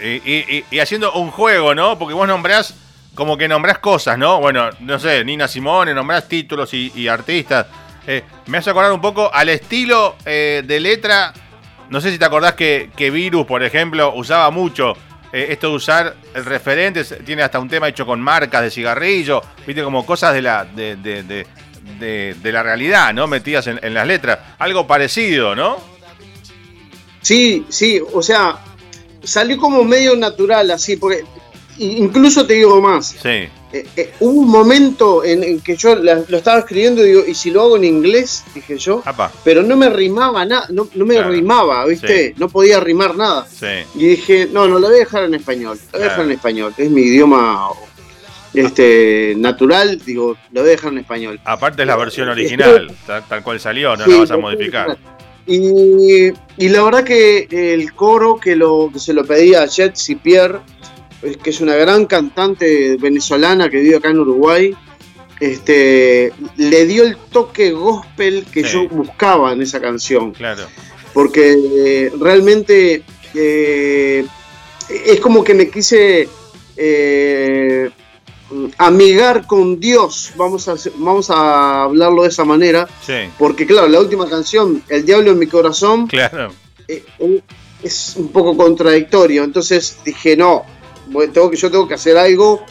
Y, 0.00 0.06
y- 0.24 0.44
y- 0.48 0.64
y 0.70 0.78
haciendo 0.78 1.12
un 1.14 1.30
juego, 1.32 1.74
¿no? 1.74 1.98
Porque 1.98 2.14
vos 2.14 2.28
nombrás, 2.28 2.72
como 3.16 3.36
que 3.36 3.48
nombrás 3.48 3.78
cosas, 3.78 4.16
¿no? 4.16 4.40
Bueno, 4.40 4.70
no 4.78 4.96
sé, 5.00 5.24
Nina 5.24 5.48
Simone, 5.48 5.92
nombrás 5.92 6.28
títulos 6.28 6.72
y, 6.72 6.92
y 6.94 7.08
artistas. 7.08 7.66
Eh, 8.06 8.22
me 8.46 8.58
hace 8.58 8.70
acordar 8.70 8.92
un 8.92 9.00
poco 9.00 9.28
al 9.34 9.48
estilo 9.48 10.14
eh, 10.24 10.62
de 10.64 10.78
letra. 10.80 11.32
No 11.90 12.00
sé 12.00 12.12
si 12.12 12.18
te 12.18 12.24
acordás 12.24 12.54
que, 12.54 12.90
que 12.96 13.10
Virus, 13.10 13.44
por 13.44 13.62
ejemplo, 13.64 14.12
usaba 14.14 14.50
mucho 14.52 14.96
eh, 15.32 15.46
esto 15.50 15.70
de 15.70 15.74
usar 15.76 16.16
referentes. 16.34 17.14
Tiene 17.24 17.42
hasta 17.42 17.58
un 17.58 17.68
tema 17.68 17.88
hecho 17.88 18.04
con 18.06 18.20
marcas 18.20 18.62
de 18.62 18.70
cigarrillo, 18.70 19.42
viste, 19.66 19.82
como 19.82 20.04
cosas 20.06 20.34
de 20.34 20.42
la, 20.42 20.64
de, 20.64 20.96
de- 20.96 21.22
de- 21.22 21.46
de- 21.98 22.36
de 22.40 22.52
la 22.52 22.62
realidad, 22.62 23.12
¿no? 23.14 23.26
Metidas 23.26 23.66
en, 23.66 23.80
en 23.82 23.94
las 23.94 24.06
letras. 24.06 24.38
Algo 24.58 24.86
parecido, 24.86 25.54
¿no? 25.56 25.78
Sí, 27.20 27.64
sí, 27.68 28.00
o 28.12 28.22
sea, 28.22 28.58
salió 29.22 29.58
como 29.58 29.82
medio 29.84 30.16
natural 30.16 30.70
así, 30.70 30.96
porque 30.96 31.24
incluso 31.78 32.46
te 32.46 32.54
digo 32.54 32.80
más. 32.80 33.08
Sí. 33.22 33.48
Eh, 33.72 33.86
eh, 33.96 34.12
hubo 34.20 34.40
un 34.40 34.48
momento 34.48 35.22
en, 35.24 35.44
en 35.44 35.60
que 35.60 35.76
yo 35.76 35.94
la- 35.96 36.22
lo 36.26 36.38
estaba 36.38 36.60
escribiendo 36.60 37.04
y 37.04 37.08
digo, 37.10 37.22
¿y 37.26 37.34
si 37.34 37.50
lo 37.50 37.62
hago 37.62 37.76
en 37.76 37.84
inglés? 37.84 38.42
Dije 38.54 38.78
yo. 38.78 39.02
Apa, 39.04 39.30
Pero 39.44 39.62
no 39.62 39.76
me 39.76 39.90
rimaba 39.90 40.44
nada, 40.46 40.66
no, 40.70 40.88
no 40.94 41.04
me 41.04 41.14
Claro. 41.14 41.30
rimaba, 41.30 41.84
¿viste? 41.86 42.28
Sí. 42.28 42.34
No 42.38 42.48
podía 42.48 42.80
rimar 42.80 43.14
nada. 43.16 43.46
sí. 43.46 43.66
Y 43.94 44.06
dije, 44.06 44.48
no, 44.50 44.66
no, 44.66 44.78
lo 44.78 44.86
voy 44.88 44.96
a 44.96 45.00
dejar 45.00 45.24
en 45.24 45.34
español. 45.34 45.78
Lo 45.92 45.98
voy 45.98 46.06
a 46.06 46.10
dejar 46.10 46.24
en 46.24 46.32
español. 46.32 46.74
Es 46.78 46.90
mi 46.90 47.02
idioma 47.02 47.68
este, 48.54 49.34
natural, 49.36 50.00
digo, 50.04 50.36
lo 50.52 50.60
voy 50.62 50.70
a 50.70 50.72
dejar 50.72 50.92
en 50.92 50.98
español. 50.98 51.40
Aparte 51.44 51.82
es 51.82 51.88
la 51.88 51.96
versión 51.96 52.28
original, 52.28 52.90
tal, 53.06 53.24
tal 53.28 53.42
cual 53.42 53.60
salió, 53.60 53.96
no 53.96 54.04
Sí, 54.04 54.10
la 54.12 54.16
vas 54.18 54.30
a 54.30 54.36
modificar. 54.38 54.98
Y, 55.46 56.28
y 56.58 56.68
la 56.68 56.82
verdad 56.82 57.04
que 57.04 57.48
el 57.50 57.94
coro 57.94 58.38
que, 58.38 58.54
lo, 58.54 58.90
que 58.92 58.98
se 58.98 59.14
lo 59.14 59.24
pedía 59.24 59.62
a 59.62 59.66
Jet 59.66 59.94
Pierre, 60.22 60.58
que 61.42 61.50
es 61.50 61.60
una 61.60 61.74
gran 61.74 62.06
cantante 62.06 62.96
venezolana 62.96 63.68
que 63.68 63.80
vive 63.80 63.96
acá 63.96 64.10
en 64.10 64.20
Uruguay, 64.20 64.74
este, 65.40 66.32
le 66.56 66.86
dio 66.86 67.04
el 67.04 67.16
toque 67.16 67.70
gospel 67.72 68.44
que 68.52 68.64
Sí. 68.64 68.72
yo 68.72 68.88
buscaba 68.88 69.52
en 69.52 69.62
esa 69.62 69.80
canción. 69.80 70.32
Claro. 70.32 70.64
porque 71.14 71.52
eh, 71.52 72.12
realmente 72.20 73.02
eh, 73.34 74.24
es 74.88 75.20
como 75.20 75.42
que 75.42 75.54
me 75.54 75.68
quise 75.68 76.28
eh, 76.76 77.90
amigar 78.76 79.46
con 79.46 79.80
Dios, 79.80 80.32
vamos 80.36 80.68
a, 80.68 80.74
vamos 80.96 81.28
a 81.30 81.84
hablarlo 81.84 82.22
de 82.22 82.28
esa 82.28 82.44
manera, 82.44 82.88
Sí, 83.04 83.14
porque 83.38 83.66
claro, 83.66 83.88
la 83.88 84.00
última 84.00 84.28
canción, 84.28 84.82
El 84.88 85.04
Diablo 85.04 85.32
en 85.32 85.38
mi 85.38 85.46
corazón, 85.46 86.06
claro. 86.06 86.52
es 87.82 88.14
un 88.16 88.28
poco 88.28 88.56
contradictorio, 88.56 89.42
entonces 89.44 89.98
dije, 90.04 90.36
no, 90.36 90.64
tengo 91.32 91.50
que, 91.50 91.56
yo 91.56 91.70
tengo 91.70 91.86
que 91.88 91.94
hacer 91.94 92.16
algo 92.16 92.64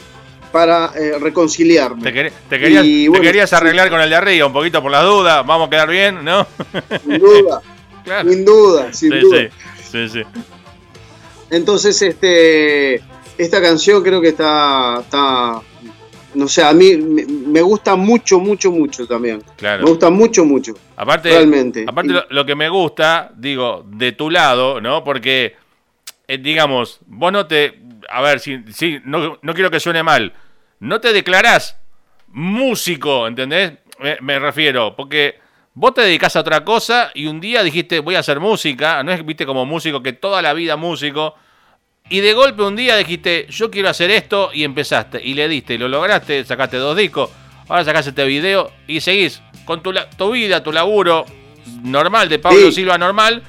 para 0.52 0.92
eh, 0.96 1.18
reconciliarme. 1.20 2.02
Te, 2.04 2.14
quer- 2.14 2.32
te 2.50 2.60
querías, 2.60 2.86
Y 2.86 3.04
te 3.04 3.10
bueno, 3.10 3.24
querías 3.24 3.50
sí. 3.50 3.56
arreglar 3.56 3.90
con 3.90 4.00
el 4.02 4.10
de 4.10 4.16
arriba 4.16 4.48
un 4.48 4.54
poquito 4.54 4.82
por 4.82 4.92
las 4.92 5.04
dudas, 5.04 5.46
vamos 5.46 5.68
a 5.68 5.70
quedar 5.70 5.90
bien, 5.90 6.24
¿no? 6.24 6.46
Sin 7.04 7.20
duda, 7.20 7.62
Claro. 8.04 8.30
sin 8.30 8.46
duda, 8.46 8.94
sin 8.94 9.12
Sí, 9.12 9.20
duda. 9.20 9.38
sí, 9.40 9.50
sí, 9.92 10.10
sí. 10.10 10.22
Entonces, 11.50 12.02
este, 12.02 12.96
esta 13.38 13.62
canción 13.62 14.04
creo 14.04 14.22
que 14.22 14.30
está, 14.30 15.00
está, 15.02 15.62
no 16.34 16.48
sé, 16.48 16.64
a 16.64 16.74
mí 16.74 16.98
me, 16.98 17.26
me 17.26 17.62
gusta 17.62 17.96
mucho, 17.96 18.40
mucho, 18.40 18.72
mucho 18.72 19.08
también. 19.08 19.38
Me 19.38 19.54
Claro. 19.56 19.88
gusta 19.88 20.10
mucho, 20.10 20.44
mucho, 20.46 20.74
Aparte, 20.96 21.30
realmente. 21.30 21.86
aparte 21.88 22.10
lo, 22.10 22.24
lo 22.30 22.46
que 22.46 22.56
me 22.56 22.70
gusta, 22.70 23.32
digo, 23.36 23.84
de 23.88 24.12
tu 24.14 24.30
lado, 24.30 24.82
¿no? 24.82 25.04
Porque, 25.04 25.56
eh, 26.28 26.38
digamos, 26.38 27.00
vos 27.06 27.32
no 27.32 27.46
te... 27.48 27.80
A 28.10 28.22
ver, 28.22 28.40
si, 28.40 28.64
si 28.72 29.00
no, 29.04 29.40
no 29.42 29.54
quiero 29.54 29.72
que 29.72 29.80
suene 29.80 30.04
mal. 30.04 30.34
No 30.80 31.02
te 31.02 31.14
declarás 31.14 31.78
músico, 32.28 33.28
¿entendés? 33.28 33.74
Me, 34.00 34.18
me 34.22 34.40
refiero, 34.40 34.96
porque 34.96 35.40
vos 35.74 35.94
te 35.94 36.02
dedicás 36.02 36.36
a 36.36 36.42
otra 36.42 36.64
cosa 36.64 37.12
y 37.14 37.28
un 37.28 37.40
día 37.40 37.64
dijiste, 37.64 38.00
voy 38.00 38.16
a 38.16 38.20
hacer 38.20 38.40
música. 38.40 39.04
No 39.04 39.12
es, 39.12 39.26
viste, 39.26 39.46
como 39.46 39.66
músico, 39.66 40.04
que 40.04 40.14
toda 40.14 40.42
la 40.42 40.54
vida 40.54 40.76
músico. 40.76 41.36
Y 42.10 42.22
de 42.22 42.34
golpe 42.34 42.64
un 42.64 42.76
día 42.76 42.96
dijiste, 42.96 43.48
yo 43.50 43.70
quiero 43.70 43.90
hacer 43.90 44.12
esto 44.12 44.52
y 44.54 44.64
empezaste. 44.64 45.22
Y 45.24 45.34
le 45.34 45.48
diste, 45.48 45.74
y 45.74 45.78
lo 45.78 45.88
lograste, 45.88 46.46
sacaste 46.46 46.78
dos 46.78 46.96
discos. 46.96 47.30
Ahora 47.68 47.84
sacás 47.84 48.08
este 48.08 48.24
video 48.24 48.72
y 48.88 49.02
seguís 49.02 49.42
con 49.66 49.84
tu, 49.84 49.94
tu 50.18 50.32
vida, 50.32 50.64
tu 50.64 50.72
laburo, 50.72 51.26
normal, 51.84 52.30
de 52.30 52.40
Pablo 52.40 52.72
Silva 52.72 52.98
normal, 52.98 53.44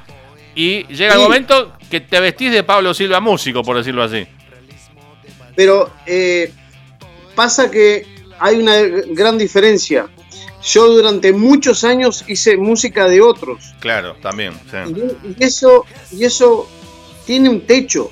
y 0.54 0.84
llega 0.88 1.14
el 1.14 1.20
momento 1.20 1.72
que 1.88 2.00
te 2.00 2.18
vestís 2.18 2.50
de 2.50 2.64
Pablo 2.64 2.92
Silva 2.92 3.20
músico, 3.20 3.62
por 3.62 3.76
decirlo 3.76 4.02
así. 4.02 4.26
Pero 5.58 5.90
eh, 6.06 6.52
pasa 7.34 7.68
que 7.68 8.06
hay 8.38 8.60
una 8.60 8.76
gran 8.76 9.36
diferencia. 9.36 10.08
Yo 10.62 10.86
durante 10.86 11.32
muchos 11.32 11.82
años 11.82 12.24
hice 12.28 12.56
música 12.56 13.08
de 13.08 13.20
otros. 13.20 13.74
Claro, 13.80 14.14
también. 14.22 14.52
Y, 15.36 15.42
eso, 15.44 15.84
y 16.12 16.24
eso 16.24 16.68
tiene 17.26 17.48
un 17.48 17.62
techo. 17.62 18.08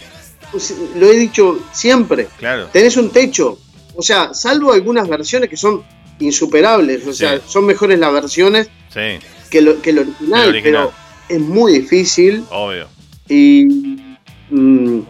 Lo 0.96 1.06
he 1.06 1.16
dicho 1.16 1.60
siempre. 1.70 2.26
Claro. 2.36 2.66
Tenés 2.72 2.96
un 2.96 3.10
techo. 3.10 3.60
O 3.94 4.02
sea, 4.02 4.34
salvo 4.34 4.72
algunas 4.72 5.06
versiones 5.06 5.48
que 5.48 5.56
son 5.56 5.84
insuperables. 6.18 7.06
O 7.06 7.12
sea, 7.12 7.40
son 7.46 7.64
mejores 7.64 8.00
las 8.00 8.12
versiones 8.12 8.70
que, 8.92 9.60
lo, 9.60 9.80
que, 9.80 9.92
original, 9.92 10.60
pero 10.64 10.92
es 11.28 11.38
muy 11.38 11.74
difícil. 11.74 12.44
Obvio. 12.50 12.88
Y 13.28 13.66
mm, 14.50 15.00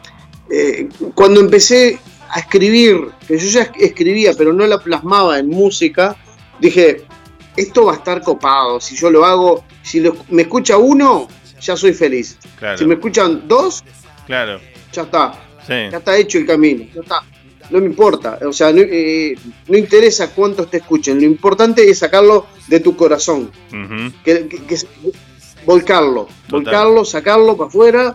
eh, 0.50 0.86
cuando 1.14 1.40
empecé 1.40 1.98
a 2.30 2.40
escribir, 2.40 3.10
que 3.26 3.38
yo 3.38 3.48
ya 3.48 3.70
escribía, 3.78 4.32
pero 4.36 4.52
no 4.52 4.66
la 4.66 4.78
plasmaba 4.78 5.38
en 5.38 5.48
música, 5.48 6.16
dije, 6.60 7.04
esto 7.56 7.86
va 7.86 7.92
a 7.92 7.96
estar 7.96 8.22
copado. 8.22 8.80
Si 8.80 8.96
yo 8.96 9.10
lo 9.10 9.24
hago, 9.24 9.64
si 9.82 10.02
me 10.28 10.42
escucha 10.42 10.76
uno, 10.76 11.28
ya 11.60 11.76
soy 11.76 11.92
feliz. 11.92 12.38
Si 12.76 12.84
me 12.84 12.94
escuchan 12.94 13.46
dos, 13.48 13.84
claro. 14.26 14.60
ya 14.92 15.02
está. 15.02 15.42
Ya 15.68 15.96
está 15.98 16.16
hecho 16.16 16.38
el 16.38 16.46
camino. 16.46 16.84
Ya 16.94 17.00
está. 17.00 17.22
No 17.70 17.80
me 17.80 17.86
importa. 17.86 18.38
O 18.46 18.52
sea, 18.52 18.72
no, 18.72 18.80
eh, 18.80 19.34
interesa 19.68 20.30
cuántos 20.30 20.70
te 20.70 20.76
escuchen. 20.76 21.18
Lo 21.18 21.24
importante 21.24 21.88
es 21.88 21.98
sacarlo 21.98 22.46
de 22.68 22.80
tu 22.80 22.96
corazón. 22.96 23.50
que, 24.24 24.48
volcarlo, 25.66 26.28
volcarlo, 26.48 27.04
sacarlo 27.04 27.56
para 27.56 27.68
afuera. 27.68 28.14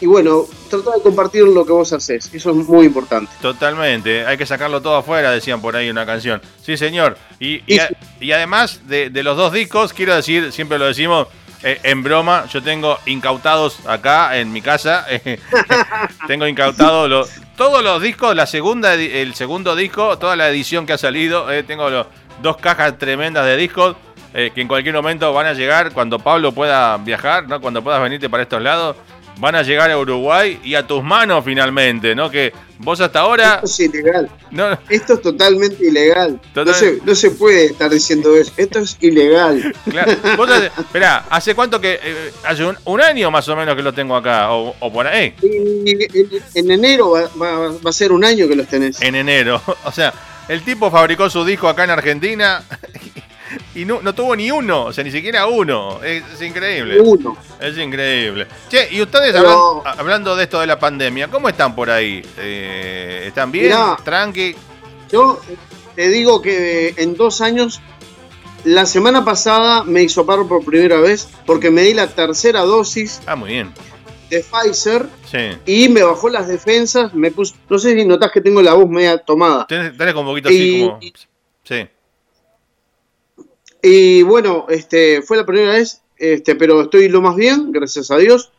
Y 0.00 0.06
bueno, 0.06 0.44
tratar 0.68 0.94
de 0.94 1.02
compartir 1.02 1.44
lo 1.44 1.64
que 1.64 1.72
vos 1.72 1.92
haces. 1.92 2.28
Eso 2.32 2.50
es 2.50 2.56
muy 2.56 2.86
importante. 2.86 3.32
Totalmente. 3.40 4.26
Hay 4.26 4.36
que 4.36 4.44
sacarlo 4.44 4.82
todo 4.82 4.96
afuera, 4.96 5.30
decían 5.30 5.60
por 5.60 5.74
ahí 5.74 5.88
una 5.88 6.04
canción. 6.04 6.42
Sí, 6.60 6.76
señor. 6.76 7.16
Y, 7.38 7.62
y, 7.66 8.32
además 8.32 8.80
de, 8.86 9.10
los 9.22 9.36
dos 9.36 9.52
discos, 9.52 9.92
quiero 9.92 10.14
decir, 10.14 10.52
siempre 10.52 10.78
lo 10.78 10.86
decimos. 10.86 11.28
Eh, 11.62 11.78
en 11.82 12.02
broma, 12.02 12.46
yo 12.46 12.62
tengo 12.62 12.96
incautados 13.04 13.86
acá 13.86 14.38
en 14.38 14.50
mi 14.50 14.62
casa. 14.62 15.06
tengo 16.26 16.46
incautados 16.46 17.30
todos 17.54 17.84
los 17.84 18.00
discos, 18.00 18.34
la 18.34 18.46
segunda, 18.46 18.94
el 18.94 19.34
segundo 19.34 19.76
disco, 19.76 20.16
toda 20.16 20.36
la 20.36 20.48
edición 20.48 20.86
que 20.86 20.94
ha 20.94 20.98
salido. 20.98 21.52
Eh, 21.52 21.62
tengo 21.62 21.90
los, 21.90 22.06
dos 22.40 22.56
cajas 22.56 22.98
tremendas 22.98 23.46
de 23.46 23.56
discos 23.56 23.96
eh, 24.34 24.50
que 24.54 24.60
en 24.60 24.68
cualquier 24.68 24.94
momento 24.94 25.32
van 25.32 25.46
a 25.46 25.54
llegar 25.54 25.92
cuando 25.92 26.18
Pablo 26.18 26.52
pueda 26.52 26.96
viajar, 26.98 27.48
¿no? 27.48 27.60
Cuando 27.60 27.82
puedas 27.82 28.02
venirte 28.02 28.28
para 28.28 28.44
estos 28.44 28.62
lados, 28.62 28.96
van 29.40 29.54
a 29.54 29.62
llegar 29.62 29.90
a 29.90 29.98
Uruguay 29.98 30.60
y 30.62 30.74
a 30.74 30.86
tus 30.86 31.02
manos 31.02 31.42
finalmente, 31.44 32.14
¿no? 32.14 32.30
Que 32.30 32.52
vos 32.78 33.00
hasta 33.00 33.20
ahora... 33.20 33.54
Esto 33.54 33.66
es 33.66 33.80
ilegal. 33.80 34.30
Esto 34.88 35.14
es 35.14 35.22
totalmente 35.22 35.84
ilegal. 35.84 36.38
No, 36.54 37.14
se, 37.14 37.30
puede 37.32 37.66
estar 37.66 37.90
diciendo 37.90 38.36
eso. 38.36 38.52
Esto 38.56 38.80
es 38.80 38.96
ilegal. 39.00 39.74
Claro. 39.90 40.12
esperá, 40.78 41.24
¿hace 41.30 41.54
cuánto 41.54 41.80
que... 41.80 41.98
Eh, 42.02 42.32
hace 42.44 42.64
un, 42.64 43.00
año 43.00 43.30
más 43.30 43.48
o 43.48 43.56
menos 43.56 43.74
que 43.74 43.82
lo 43.82 43.94
tengo 43.94 44.14
acá, 44.14 44.52
o, 44.52 44.92
por 44.92 45.06
ahí. 45.06 45.34
En, 46.54 46.70
enero 46.70 47.12
va, 47.12 47.70
a 47.88 47.92
ser 47.92 48.12
un 48.12 48.24
año 48.24 48.46
que 48.46 48.54
los 48.54 48.68
tenés. 48.68 49.00
En 49.00 49.14
enero. 49.14 49.60
O 49.84 49.92
sea, 49.92 50.12
el 50.48 50.62
tipo 50.62 50.90
fabricó 50.90 51.30
su 51.30 51.44
disco 51.44 51.68
acá 51.68 51.84
en 51.84 51.90
Argentina 51.90 52.62
y 53.74 53.84
no, 53.84 54.00
no 54.02 54.14
tuvo 54.14 54.36
ni 54.36 54.50
uno, 54.50 54.84
o 54.84 54.92
sea, 54.92 55.04
ni 55.04 55.10
siquiera 55.10 55.46
uno. 55.46 56.02
Es, 56.02 56.40
increíble. 56.42 57.00
Uno. 57.00 57.36
Es 57.60 57.76
increíble. 57.78 58.46
Che, 58.68 58.88
y 58.92 59.02
ustedes 59.02 59.34
hablando 59.36 60.36
de 60.36 60.44
esto 60.44 60.60
de 60.60 60.66
la 60.66 60.78
pandemia, 60.78 61.28
¿cómo 61.28 61.48
están 61.48 61.74
por 61.74 61.90
ahí? 61.90 62.22
Eh, 62.38 63.24
¿Están 63.26 63.50
bien? 63.50 63.72
¿Tranqui? 64.04 64.54
Yo 65.10 65.40
te 65.96 66.08
digo 66.08 66.40
que 66.40 66.94
en 66.96 67.14
dos 67.16 67.40
años, 67.40 67.80
la 68.64 68.86
semana 68.86 69.24
pasada 69.24 69.84
me 69.84 70.02
hizo 70.02 70.24
paro 70.26 70.46
por 70.46 70.64
primera 70.64 71.00
vez 71.00 71.28
porque 71.46 71.70
me 71.70 71.82
di 71.82 71.94
la 71.94 72.06
tercera 72.08 72.60
dosis. 72.60 73.20
Ah, 73.26 73.36
muy 73.36 73.50
bien. 73.50 73.72
De 74.28 74.44
Pfizer. 74.44 75.06
Sí. 75.24 75.58
Y 75.66 75.88
me 75.88 76.04
bajó 76.04 76.28
las 76.28 76.46
defensas. 76.46 77.12
Me 77.14 77.32
puso, 77.32 77.54
no 77.68 77.78
sé 77.78 77.94
si 77.94 78.04
notas 78.04 78.30
que 78.30 78.40
tengo 78.40 78.62
la 78.62 78.74
voz 78.74 78.88
media 78.88 79.18
tomada. 79.18 79.66
Tenés, 79.66 79.92
como 80.14 80.30
un 80.30 80.36
poquito 80.36 80.48
así 80.48 80.86
como. 80.86 81.00
Sí. 81.64 81.88
Y 83.82 84.22
bueno, 84.22 84.66
este, 84.68 85.22
fue 85.22 85.36
la 85.36 85.46
primera 85.46 85.72
vez, 85.72 86.02
este, 86.16 86.54
pero 86.54 86.82
estoy 86.82 87.08
lo 87.08 87.20
más 87.20 87.36
bien, 87.36 87.72
gracias 87.72 88.10
a 88.10 88.18
Dios. 88.18 88.52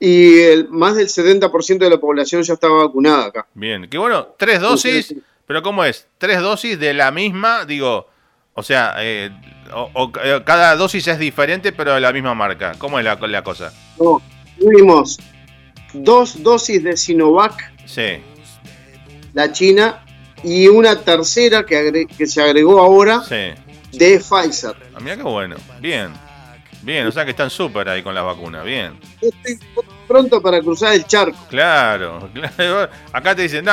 Y 0.00 0.40
el, 0.40 0.68
más 0.68 0.96
del 0.96 1.06
70% 1.06 1.78
de 1.78 1.90
la 1.90 1.98
población 1.98 2.42
ya 2.42 2.54
está 2.54 2.68
vacunada 2.68 3.26
acá. 3.26 3.46
Bien, 3.54 3.88
qué 3.88 3.96
bueno, 3.96 4.34
tres 4.36 4.60
dosis, 4.60 5.14
pero 5.46 5.62
¿cómo 5.62 5.84
es? 5.84 6.08
¿Tres 6.18 6.40
dosis 6.40 6.78
de 6.78 6.92
la 6.92 7.10
misma? 7.10 7.64
Digo, 7.64 8.08
o 8.54 8.62
sea, 8.62 8.96
eh, 8.98 9.30
o, 9.72 10.12
eh, 10.22 10.42
cada 10.44 10.74
dosis 10.76 11.06
es 11.06 11.18
diferente, 11.18 11.72
pero 11.72 11.94
de 11.94 12.00
la 12.00 12.12
misma 12.12 12.34
marca. 12.34 12.74
¿Cómo 12.78 12.98
es 12.98 13.04
la, 13.04 13.14
la 13.14 13.42
cosa? 13.42 13.72
No, 13.98 14.20
tuvimos 14.58 15.18
dos 15.92 16.42
dosis 16.42 16.82
de 16.82 16.96
Sinovac. 16.96 17.72
Sí. 17.86 18.18
La 19.32 19.52
China. 19.52 20.00
Y 20.42 20.68
una 20.68 21.00
tercera 21.00 21.64
que, 21.64 22.06
que 22.06 22.26
se 22.26 22.42
agregó 22.42 22.78
ahora. 22.78 23.22
Sí 23.22 23.54
de 23.98 24.18
Pfizer. 24.18 24.76
Ah, 24.94 24.98
mira 25.00 25.16
qué 25.16 25.22
bueno. 25.22 25.56
Bien. 25.80 26.12
Bien, 26.84 27.06
o 27.06 27.12
sea 27.12 27.24
que 27.24 27.30
están 27.30 27.48
súper 27.48 27.88
ahí 27.88 28.02
con 28.02 28.14
las 28.14 28.24
vacunas, 28.24 28.62
bien. 28.62 28.98
Estoy 29.20 29.58
pronto 30.06 30.42
para 30.42 30.60
cruzar 30.60 30.94
el 30.94 31.06
charco. 31.06 31.38
Claro, 31.48 32.28
Acá 33.12 33.34
te 33.34 33.42
dicen, 33.42 33.64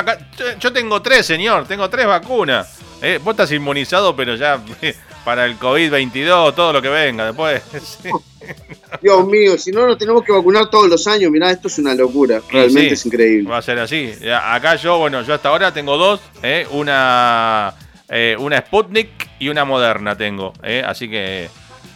yo 0.59 0.71
tengo 0.71 1.01
tres, 1.01 1.25
señor, 1.25 1.67
tengo 1.67 1.89
tres 1.89 2.05
vacunas. 2.05 2.79
Eh, 3.01 3.19
vos 3.21 3.33
estás 3.33 3.51
inmunizado, 3.51 4.15
pero 4.15 4.35
ya 4.35 4.63
para 5.25 5.45
el 5.45 5.59
COVID-22, 5.59 6.55
todo 6.55 6.71
lo 6.71 6.81
que 6.81 6.87
venga 6.87 7.25
después. 7.25 7.61
Dios 9.01 9.27
mío, 9.27 9.57
si 9.57 9.71
no 9.71 9.87
nos 9.87 9.97
tenemos 9.97 10.23
que 10.23 10.31
vacunar 10.31 10.69
todos 10.69 10.87
los 10.87 11.05
años, 11.05 11.31
mirá, 11.31 11.51
esto 11.51 11.67
es 11.67 11.77
una 11.79 11.93
locura, 11.93 12.41
realmente 12.49 12.93
es 12.93 13.05
increíble. 13.05 13.49
Va 13.49 13.57
a 13.57 13.61
ser 13.61 13.77
así. 13.79 14.13
Acá 14.41 14.75
yo, 14.77 14.97
bueno, 14.99 15.21
yo 15.23 15.33
hasta 15.33 15.49
ahora 15.49 15.73
tengo 15.73 15.97
dos, 15.97 16.21
eh, 16.41 16.65
una, 16.71 17.73
eh, 18.07 18.37
una 18.39 18.59
Sputnik 18.61 19.30
y 19.41 19.49
una 19.49 19.65
moderna 19.65 20.15
tengo. 20.15 20.53
¿eh? 20.61 20.83
Así 20.85 21.09
que 21.09 21.49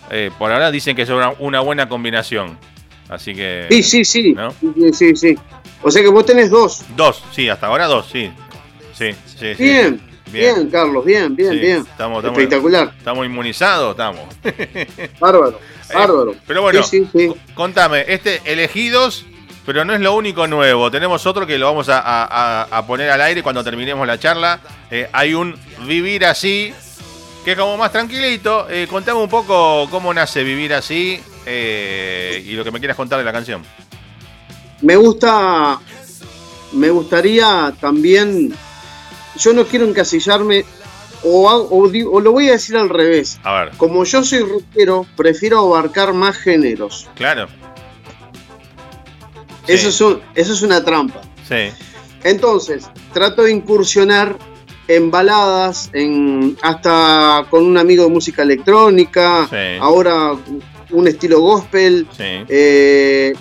eh, 0.10 0.32
por 0.38 0.52
ahora 0.52 0.72
dicen 0.72 0.96
que 0.96 1.04
es 1.04 1.10
una, 1.10 1.60
buena 1.60 1.88
combinación. 1.88 2.58
Así 3.08 3.36
que. 3.36 3.68
Sí, 3.70 3.84
sí, 3.84 4.04
sí. 4.04 4.36
Sí, 4.92 5.16
sí, 5.16 5.36
O 5.84 5.92
sea 5.92 6.02
que 6.02 6.10
vos 6.10 6.26
tenés 6.26 6.50
dos. 6.50 6.84
Dos, 6.98 7.24
sí, 7.32 7.48
hasta 7.48 7.68
ahora 7.68 7.86
dos, 7.86 8.10
sí. 8.12 8.32
Sí, 8.94 9.12
sí, 9.26 9.54
bien, 9.60 10.02
bien, 10.32 10.70
Carlos, 10.72 11.06
bien, 11.06 11.36
bien, 11.36 11.52
bien. 11.52 11.78
Estamos, 11.88 12.24
Espectacular. 12.24 12.94
Estamos 12.98 13.26
inmunizados, 13.28 13.92
estamos. 13.92 14.24
Bárbaro, 15.20 15.60
eh, 15.90 15.94
bárbaro. 15.94 16.36
pero 16.48 16.64
bueno, 16.64 16.82
contame, 17.54 18.06
este 18.08 18.42
elegidos 18.46 19.26
pero 19.66 19.84
no 19.84 19.94
es 19.96 20.00
lo 20.00 20.14
único 20.14 20.46
nuevo. 20.48 20.92
Tenemos 20.92 21.26
otro 21.26 21.48
que 21.48 21.58
lo 21.58 21.66
vamos 21.66 21.88
a, 21.90 22.84
poner 22.88 23.10
al 23.10 23.22
aire 23.22 23.42
cuando 23.42 23.64
terminemos 23.64 24.06
la 24.06 24.20
charla. 24.20 24.60
hay 25.12 25.34
un 25.34 25.56
Vivir 25.88 26.26
así, 26.26 26.72
que 27.46 27.52
es 27.52 27.58
como 27.58 27.78
más 27.78 27.92
tranquilito. 27.92 28.68
Eh, 28.70 28.88
contame 28.90 29.22
un 29.22 29.30
poco 29.30 29.88
cómo 29.92 30.12
nace 30.12 30.44
vivir 30.44 30.74
así 30.74 31.22
eh, 31.46 32.44
y 32.44 32.54
lo 32.54 32.64
que 32.64 32.72
me 32.72 32.80
quieras 32.80 32.98
contar 32.98 33.20
de 33.20 33.24
la 33.24 33.32
canción. 33.32 33.62
Me 34.82 34.96
gusta, 34.96 35.80
me 36.74 36.90
gustaría 36.90 37.72
también, 37.80 38.52
yo 39.38 39.54
no 39.54 39.66
quiero 39.66 39.86
encasillarme 39.86 40.66
o, 41.24 42.20
lo 42.20 42.32
voy 42.32 42.50
a 42.50 42.54
decir 42.54 42.78
al 42.78 42.90
revés. 42.90 43.40
A 43.44 43.54
ver. 43.54 43.78
Como 43.78 44.04
yo 44.04 44.24
soy 44.24 44.40
rockero, 44.40 45.06
prefiero 45.16 45.60
abarcar 45.60 46.14
más 46.14 46.36
géneros. 46.38 47.08
Claro. 47.16 47.48
Eso, 49.68 49.90
es 50.34 50.46
eso 50.46 50.54
es 50.54 50.62
una 50.64 50.84
trampa. 50.84 51.22
Sí. 51.48 51.72
Entonces, 52.24 52.90
trato 53.14 53.44
de 53.44 53.52
incursionar 53.52 54.36
en 54.88 55.12
baladas, 55.12 55.90
en, 55.94 56.58
hasta 56.62 57.46
con 57.50 57.66
un 57.66 57.78
amigo 57.78 58.04
de 58.04 58.10
música 58.10 58.44
electrónica, 58.44 59.50
ahora 59.80 60.36
un 60.92 61.08
estilo 61.08 61.42
gospel. 61.42 62.08
Eh, 62.20 63.34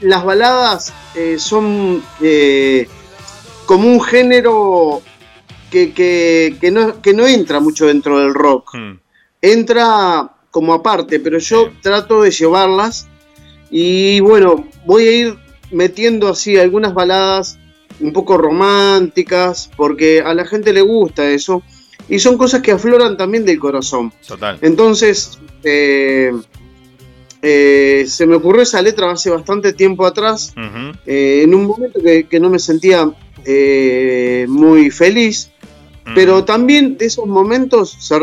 las 0.00 0.24
baladas 0.24 0.92
eh, 1.14 1.38
son 1.38 2.02
eh, 2.20 2.88
como 3.66 3.88
un 3.88 4.00
género 4.00 5.02
que, 5.70 5.92
que, 5.92 6.70
no, 6.70 7.00
que, 7.00 7.12
no, 7.12 7.26
entra 7.26 7.60
mucho 7.60 7.86
dentro 7.86 8.18
del 8.18 8.34
rock. 8.34 8.74
Hmm. 8.74 8.98
Entra 9.42 10.32
como 10.50 10.74
aparte, 10.74 11.20
pero 11.20 11.38
yo 11.38 11.70
trato 11.80 12.22
de 12.22 12.30
llevarlas 12.30 13.08
y 13.70 14.18
bueno, 14.20 14.66
voy 14.84 15.06
a 15.06 15.12
ir 15.12 15.38
metiendo 15.70 16.28
así 16.28 16.58
algunas 16.58 16.92
baladas 16.92 17.59
un 18.00 18.12
poco 18.12 18.36
románticas, 18.36 19.70
porque 19.76 20.20
a 20.20 20.34
la 20.34 20.44
gente 20.44 20.72
le 20.72 20.82
gusta 20.82 21.28
eso. 21.30 21.62
y 22.08 22.18
son 22.18 22.36
cosas 22.36 22.60
que 22.60 22.72
afloran 22.72 23.16
también 23.16 23.44
del 23.44 23.58
corazón. 23.60 24.12
Total. 24.26 24.58
Entonces, 24.62 25.38
eh, 25.62 26.32
eh, 27.40 28.04
se 28.08 28.26
me 28.26 28.34
ocurrió 28.34 28.62
esa 28.62 28.82
letra 28.82 29.10
hace 29.12 29.30
bastante 29.30 29.72
tiempo 29.72 30.04
atrás, 30.04 30.52
eh, 31.06 31.42
en 31.44 31.54
un 31.54 31.66
momento 31.66 32.00
que, 32.02 32.24
que 32.24 32.40
no 32.40 32.50
me 32.50 32.58
sentía 32.58 33.10
muy 34.48 34.90
feliz, 34.90 35.50
pero 36.14 36.44
también 36.44 36.98
de 36.98 37.06
esos 37.06 37.26
momentos 37.26 37.96
se, 38.00 38.16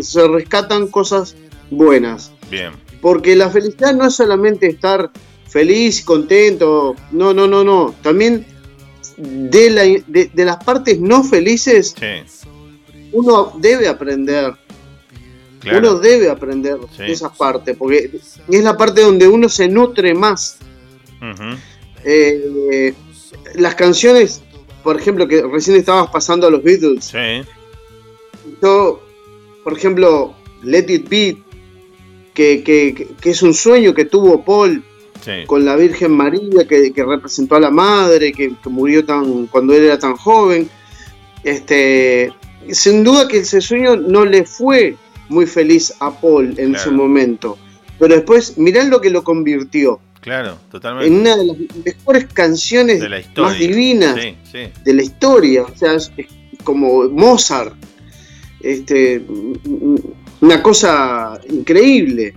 se 0.00 0.28
rescatan 0.28 0.88
cosas 0.88 1.36
buenas. 1.70 2.32
Bien. 2.50 2.72
Porque 3.00 3.36
la 3.36 3.50
felicidad 3.50 3.94
no 3.94 4.06
es 4.06 4.14
solamente 4.14 4.66
estar 4.66 5.10
feliz, 5.46 6.02
contento, 6.04 6.96
no, 7.12 7.34
no, 7.34 7.46
no, 7.46 7.62
no. 7.62 7.94
También 8.02 8.44
de, 9.16 9.70
la- 9.70 9.82
de- 10.06 10.30
de 10.32 10.44
las 10.44 10.62
partes 10.64 10.98
no 11.00 11.22
felices 11.24 11.94
Sí. 11.98 12.50
uno 13.12 13.52
debe 13.58 13.88
aprender. 13.88 14.54
Claro. 15.60 15.78
Uno 15.78 15.94
debe 16.00 16.28
aprender 16.28 16.76
Sí. 16.96 17.14
partes, 17.38 17.74
porque 17.76 18.10
es 18.50 18.62
la 18.64 18.76
parte 18.76 19.00
donde 19.00 19.26
uno 19.26 19.48
se 19.48 19.66
nutre 19.68 20.12
más. 20.14 20.58
Ujú. 21.22 21.56
Eh, 22.04 22.92
las 23.54 23.74
canciones, 23.74 24.42
por 24.82 24.98
ejemplo, 25.00 25.26
que 25.26 25.42
recién 25.42 25.76
estabas 25.76 26.10
pasando 26.10 26.46
a 26.46 26.50
los 26.50 26.62
Beatles, 26.62 27.04
Sí. 27.06 27.42
yo, 28.60 29.02
por 29.62 29.72
ejemplo, 29.72 30.34
Let 30.62 30.86
It 30.92 31.08
Be, 31.08 31.38
que- 32.34 32.62
que 33.20 33.30
es 33.30 33.42
un 33.42 33.54
sueño 33.54 33.94
que 33.94 34.04
tuvo 34.04 34.44
Paul 34.44 34.82
Sí. 35.24 35.44
con 35.46 35.64
la 35.64 35.74
Virgen 35.76 36.12
María, 36.12 36.66
que, 36.68 36.92
que 36.92 37.04
representó 37.04 37.56
a 37.56 37.60
la 37.60 37.70
madre, 37.70 38.32
que, 38.32 38.54
que 38.62 38.68
murió 38.68 39.04
tan 39.04 39.46
cuando 39.46 39.72
él 39.74 39.84
era 39.84 39.98
tan 39.98 40.16
joven. 40.16 40.68
Este, 41.42 42.32
sin 42.70 43.04
duda 43.04 43.28
que 43.28 43.38
ese 43.38 43.60
sueño 43.60 43.96
no 43.96 44.24
le 44.24 44.44
fue 44.44 44.96
muy 45.28 45.46
feliz 45.46 45.94
a 46.00 46.10
Paul 46.20 46.54
en 46.58 46.70
Claro. 46.72 46.84
su 46.84 46.92
momento. 46.92 47.58
Pero 47.98 48.14
después, 48.16 48.58
mirá 48.58 48.84
lo 48.84 49.00
que 49.00 49.10
lo 49.10 49.22
convirtió. 49.24 50.00
Claro, 50.20 50.58
totalmente. 50.70 51.06
En 51.08 51.20
una 51.20 51.36
de 51.36 51.44
las 51.46 51.56
mejores 51.84 52.26
canciones 52.32 53.00
de 53.00 53.08
la 53.08 53.20
historia. 53.20 53.50
más 53.50 53.58
divinas 53.58 54.18
Sí, 54.20 54.36
sí. 54.50 54.58
de 54.84 54.94
la 54.94 55.02
historia. 55.02 55.62
O 55.64 55.76
sea, 55.76 55.94
es, 55.94 56.10
como 56.64 57.04
Mozart. 57.10 57.74
Este, 58.60 59.22
una 60.40 60.62
cosa 60.62 61.38
increíble. 61.50 62.32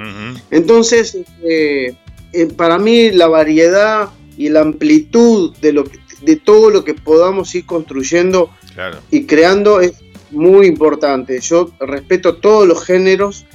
Entonces, 0.52 1.16
este, 1.16 1.98
eh, 2.34 2.46
para 2.48 2.78
mí 2.78 3.12
la 3.12 3.28
variedad 3.28 4.10
y 4.38 4.50
la 4.50 4.62
amplitud 4.62 5.56
de, 5.62 5.74
lo 5.74 5.84
que- 5.86 6.00
de 6.22 6.36
todo 6.36 6.70
lo 6.70 6.84
que 6.84 6.94
podamos 6.94 7.54
ir 7.56 7.66
construyendo 7.66 8.50
Claro. 8.74 8.98
y 9.12 9.26
creando 9.26 9.80
es 9.82 9.94
muy 10.32 10.68
importante. 10.68 11.40
Yo 11.40 11.72
respeto 11.80 12.36
todos 12.38 12.68
los 12.68 12.84
géneros. 12.86 13.46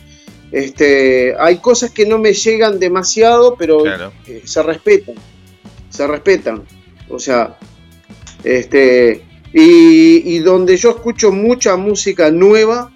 Este, 0.50 1.34
hay 1.38 1.58
cosas 1.58 1.90
que 1.90 2.04
no 2.06 2.18
me 2.18 2.32
llegan 2.32 2.78
demasiado, 2.78 3.54
pero 3.56 3.82
Claro. 3.82 4.12
eh, 4.26 4.42
se 4.44 4.62
respetan. 4.62 5.14
Se 5.90 6.06
respetan. 6.06 6.62
O 7.08 7.18
sea, 7.18 7.56
este, 8.44 9.22
y, 9.52 10.34
y 10.34 10.38
donde 10.40 10.76
yo 10.76 10.90
escucho 10.90 11.30
mucha 11.30 11.76
música 11.76 12.30
nueva 12.30 12.90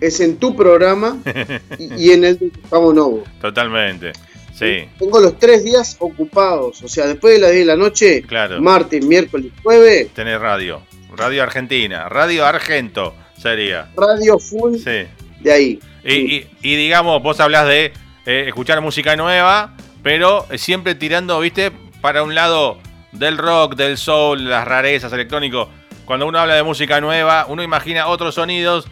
es 0.00 0.20
en 0.20 0.36
tu 0.36 0.54
programa 0.56 1.18
y, 1.78 2.06
y 2.08 2.10
en 2.12 2.24
el 2.24 2.38
de 2.38 2.48
Gustavo 2.50 2.92
Novo. 2.94 3.24
Totalmente. 3.40 4.12
Sí. 4.58 4.88
Tengo 4.98 5.20
los 5.20 5.38
tres 5.38 5.62
días 5.64 5.96
ocupados, 6.00 6.82
o 6.82 6.88
sea, 6.88 7.06
después 7.06 7.34
de 7.34 7.40
las 7.40 7.52
10 7.52 7.60
de 7.66 7.72
la 7.72 7.76
noche, 7.76 8.22
Claro. 8.22 8.60
martes, 8.60 9.04
miércoles, 9.04 9.52
jueves, 9.62 10.08
Tenés 10.14 10.40
radio. 10.40 10.82
Radio 11.16 11.42
Argentina. 11.42 12.08
Radio 12.08 12.44
Argento 12.44 13.14
sería. 13.40 13.88
radio 13.96 14.38
full 14.38 14.76
Sí. 14.76 15.06
de 15.40 15.52
ahí. 15.52 15.80
Y, 16.04 16.12
y- 16.36 16.46
y 16.62 16.76
digamos, 16.76 17.22
vos 17.22 17.38
hablas 17.40 17.66
de 17.68 17.92
eh, 18.26 18.44
escuchar 18.48 18.80
música 18.80 19.16
nueva, 19.16 19.74
pero 20.02 20.46
siempre 20.56 20.94
tirando, 20.94 21.38
viste, 21.40 21.70
para 22.00 22.22
un 22.22 22.34
lado 22.34 22.78
del 23.12 23.38
rock, 23.38 23.74
del 23.74 23.96
soul, 23.96 24.48
las 24.50 24.66
rarezas, 24.68 25.12
electrónico. 25.12 25.70
Cuando 26.04 26.26
uno 26.26 26.38
habla 26.38 26.54
de 26.54 26.62
música 26.62 27.00
nueva, 27.00 27.46
uno 27.48 27.62
imagina 27.62 28.06
otros 28.08 28.34
sonidos 28.34 28.86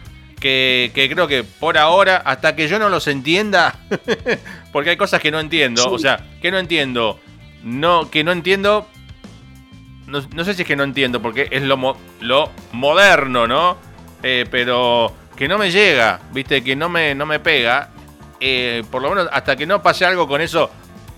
que, 0.47 0.91
que 0.93 1.09
creo 1.09 1.27
que 1.27 1.43
por 1.43 1.77
ahora, 1.77 2.17
hasta 2.23 2.55
que 2.55 2.69
yo 2.69 2.79
no 2.79 2.87
los 2.87 3.07
entienda, 3.07 3.75
porque 4.71 4.91
hay 4.91 4.95
cosas 4.97 5.19
que 5.21 5.29
no 5.29 5.39
entiendo, 5.41 5.81
Sí. 5.83 5.89
o 5.91 5.99
sea, 5.99 6.25
que 6.41 6.51
no 6.51 6.57
entiendo, 6.57 7.19
no, 7.63 8.09
que 8.09 8.23
no 8.23 8.31
entiendo, 8.31 8.87
no, 10.05 10.21
no 10.33 10.45
sé 10.45 10.53
si 10.53 10.61
es 10.61 10.67
que 10.67 10.77
no 10.77 10.83
entiendo, 10.83 11.21
porque 11.21 11.49
es 11.51 11.63
lo, 11.63 11.75
mo- 11.75 11.97
lo 12.21 12.49
moderno, 12.71 13.45
¿no? 13.45 13.77
Eh, 14.23 14.45
pero 14.49 15.13
que 15.35 15.49
no 15.49 15.57
me 15.57 15.69
llega, 15.69 16.21
viste, 16.31 16.63
que 16.63 16.75
no 16.77 16.87
me, 16.87 17.13
no 17.13 17.25
me 17.25 17.39
pega. 17.41 17.89
Eh, 18.39 18.83
por 18.89 19.01
lo 19.01 19.09
menos 19.09 19.27
hasta 19.33 19.55
que 19.57 19.65
no 19.65 19.81
pase 19.81 20.05
algo 20.05 20.27
con 20.27 20.39
eso 20.41 20.69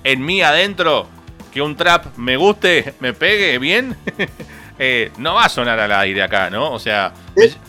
en 0.04 0.26
mí 0.26 0.42
adentro, 0.42 1.08
que 1.54 1.62
un 1.62 1.76
trap 1.76 2.18
me 2.18 2.36
guste, 2.36 2.96
me 3.00 3.14
pegue 3.14 3.60
bien, 3.60 3.96
eh, 4.80 5.12
no 5.18 5.36
va 5.36 5.46
a 5.46 5.50
sonar 5.50 5.80
al 5.80 5.92
aire 5.92 6.24
acá, 6.24 6.50
¿no? 6.50 6.72
O 6.72 6.80
sea, 6.80 7.14
me- 7.36 7.69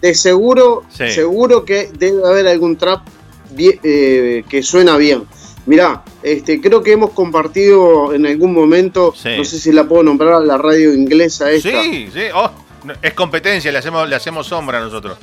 De, 0.00 0.14
seguro, 0.14 0.84
Sí. 0.90 1.10
seguro 1.10 1.64
que 1.64 1.90
debe 1.98 2.26
haber 2.26 2.46
algún 2.46 2.76
trap 2.76 3.06
eh, 3.58 4.44
que 4.48 4.62
suena 4.62 4.96
bien. 4.96 5.24
Mirá, 5.66 6.04
este, 6.22 6.60
creo 6.60 6.82
que 6.82 6.92
hemos 6.92 7.10
compartido 7.10 8.12
en 8.14 8.26
algún 8.26 8.52
momento, 8.52 9.12
Sí. 9.16 9.30
no 9.36 9.44
sé 9.44 9.58
si 9.58 9.72
la 9.72 9.84
puedo 9.84 10.02
nombrar 10.02 10.34
a 10.34 10.40
la 10.40 10.58
radio 10.58 10.92
inglesa 10.94 11.50
esta. 11.50 11.82
sí, 11.82 12.08
sí, 12.12 12.20
oh, 12.34 12.50
es 13.02 13.14
competencia, 13.14 13.72
le 13.72 13.78
hacemos, 13.78 14.08
le 14.08 14.14
hacemos 14.14 14.46
sombra 14.46 14.78
a 14.78 14.82
nosotros. 14.82 15.18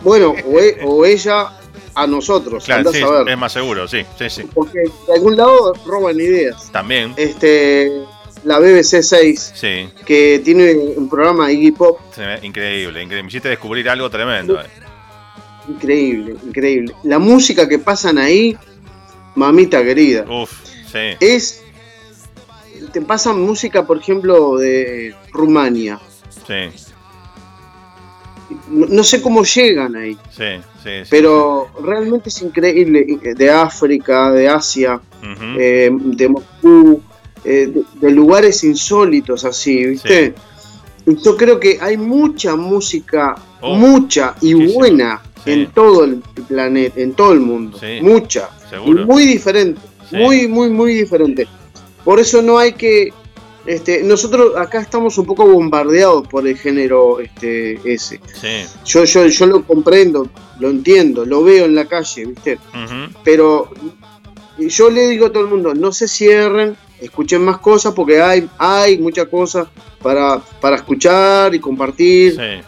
Bueno, 0.00 0.34
o, 0.46 0.58
e- 0.60 0.78
o 0.84 1.04
ella 1.04 1.52
a 1.94 2.06
nosotros, 2.06 2.64
Claro, 2.64 2.92
sí, 2.92 3.02
a 3.02 3.30
es 3.30 3.38
más 3.38 3.52
seguro, 3.52 3.88
sí, 3.88 4.04
sí, 4.18 4.30
sí. 4.30 4.42
Porque 4.54 4.78
de 5.06 5.14
algún 5.14 5.36
lado 5.36 5.72
roban 5.86 6.16
ideas. 6.20 6.70
También, 6.70 7.12
Este, 7.16 7.90
la 8.46 8.58
BBC 8.60 9.02
6, 9.02 9.52
sí. 9.54 9.88
que 10.06 10.40
tiene 10.44 10.72
un 10.96 11.08
programa 11.08 11.50
Iggy 11.52 11.72
Pop 11.72 11.98
Increíble, 12.42 13.02
increíble. 13.02 13.22
Me 13.22 13.28
hiciste 13.28 13.48
descubrir 13.48 13.88
algo 13.90 14.08
tremendo. 14.08 14.60
eh. 14.60 14.64
increíble, 15.68 16.36
increíble. 16.46 16.94
La 17.02 17.18
música 17.18 17.68
que 17.68 17.78
pasan 17.78 18.18
ahí, 18.18 18.56
mamita 19.34 19.82
querida, 19.82 20.24
Uf, 20.30 20.50
sí. 20.90 21.16
es 21.20 21.62
te 22.92 23.02
pasan 23.02 23.42
música, 23.42 23.84
por 23.86 23.98
ejemplo, 23.98 24.56
de 24.58 25.14
Rumania. 25.32 25.98
Sí, 26.46 26.70
No, 28.68 28.86
no 28.86 29.02
sé 29.02 29.20
cómo 29.20 29.42
llegan 29.42 29.96
ahí, 29.96 30.14
sí, 30.30 30.44
sí. 30.84 30.90
sí. 31.02 31.08
pero 31.10 31.68
realmente 31.82 32.28
es 32.28 32.40
increíble. 32.42 33.04
De 33.36 33.50
África, 33.50 34.30
de 34.30 34.48
Asia, 34.48 35.00
eh, 35.58 35.90
de 35.92 36.28
Moscú, 36.28 37.02
eh, 37.46 37.66
de, 37.68 37.82
de 38.00 38.10
lugares 38.10 38.62
insólitos 38.64 39.44
así, 39.44 39.84
¿viste? 39.86 40.34
Y 41.06 41.16
yo 41.22 41.36
creo 41.36 41.60
que 41.60 41.78
hay 41.80 41.96
mucha 41.96 42.56
música, 42.56 43.36
Oh, 43.62 43.74
mucha 43.74 44.34
y 44.42 44.52
buena 44.74 45.22
Sí. 45.44 45.52
en 45.52 45.70
todo 45.72 46.04
el 46.04 46.16
planeta, 46.48 47.00
en 47.00 47.14
todo 47.14 47.32
el 47.32 47.40
mundo. 47.40 47.78
Sí. 47.78 48.00
Mucha. 48.02 48.50
Seguro. 48.68 49.02
Y 49.02 49.04
muy 49.06 49.24
diferente. 49.26 49.80
Sí. 50.10 50.16
Muy, 50.16 50.46
muy, 50.48 50.70
muy 50.70 50.92
diferente. 50.94 51.46
Por 52.04 52.18
eso 52.20 52.42
no 52.42 52.58
hay 52.58 52.72
que. 52.72 53.12
Este, 53.64 54.02
nosotros 54.02 54.56
acá 54.56 54.80
estamos 54.80 55.16
un 55.18 55.26
poco 55.26 55.46
bombardeados 55.46 56.28
por 56.28 56.46
el 56.46 56.56
género 56.56 57.18
este, 57.20 57.80
ese. 57.84 58.20
Sí. 58.40 58.64
Yo, 58.84 59.04
yo, 59.04 59.26
yo 59.26 59.46
lo 59.46 59.64
comprendo, 59.64 60.28
lo 60.60 60.70
entiendo, 60.70 61.24
lo 61.24 61.42
veo 61.42 61.64
en 61.64 61.74
la 61.74 61.86
calle, 61.86 62.26
¿viste? 62.26 62.58
Pero 63.24 63.70
yo 64.58 64.90
le 64.90 65.08
digo 65.08 65.26
a 65.26 65.32
todo 65.32 65.44
el 65.44 65.50
mundo, 65.50 65.74
no 65.74 65.90
se 65.92 66.06
cierren, 66.08 66.76
escuchen 67.00 67.44
más 67.44 67.58
cosas 67.58 67.92
porque 67.94 68.20
hay, 68.20 68.48
hay 68.58 68.98
muchas 68.98 69.26
cosas 69.28 69.66
para, 70.02 70.38
para 70.60 70.76
escuchar 70.76 71.54
y 71.54 71.60
compartir. 71.60 72.32
Sí. 72.36 72.62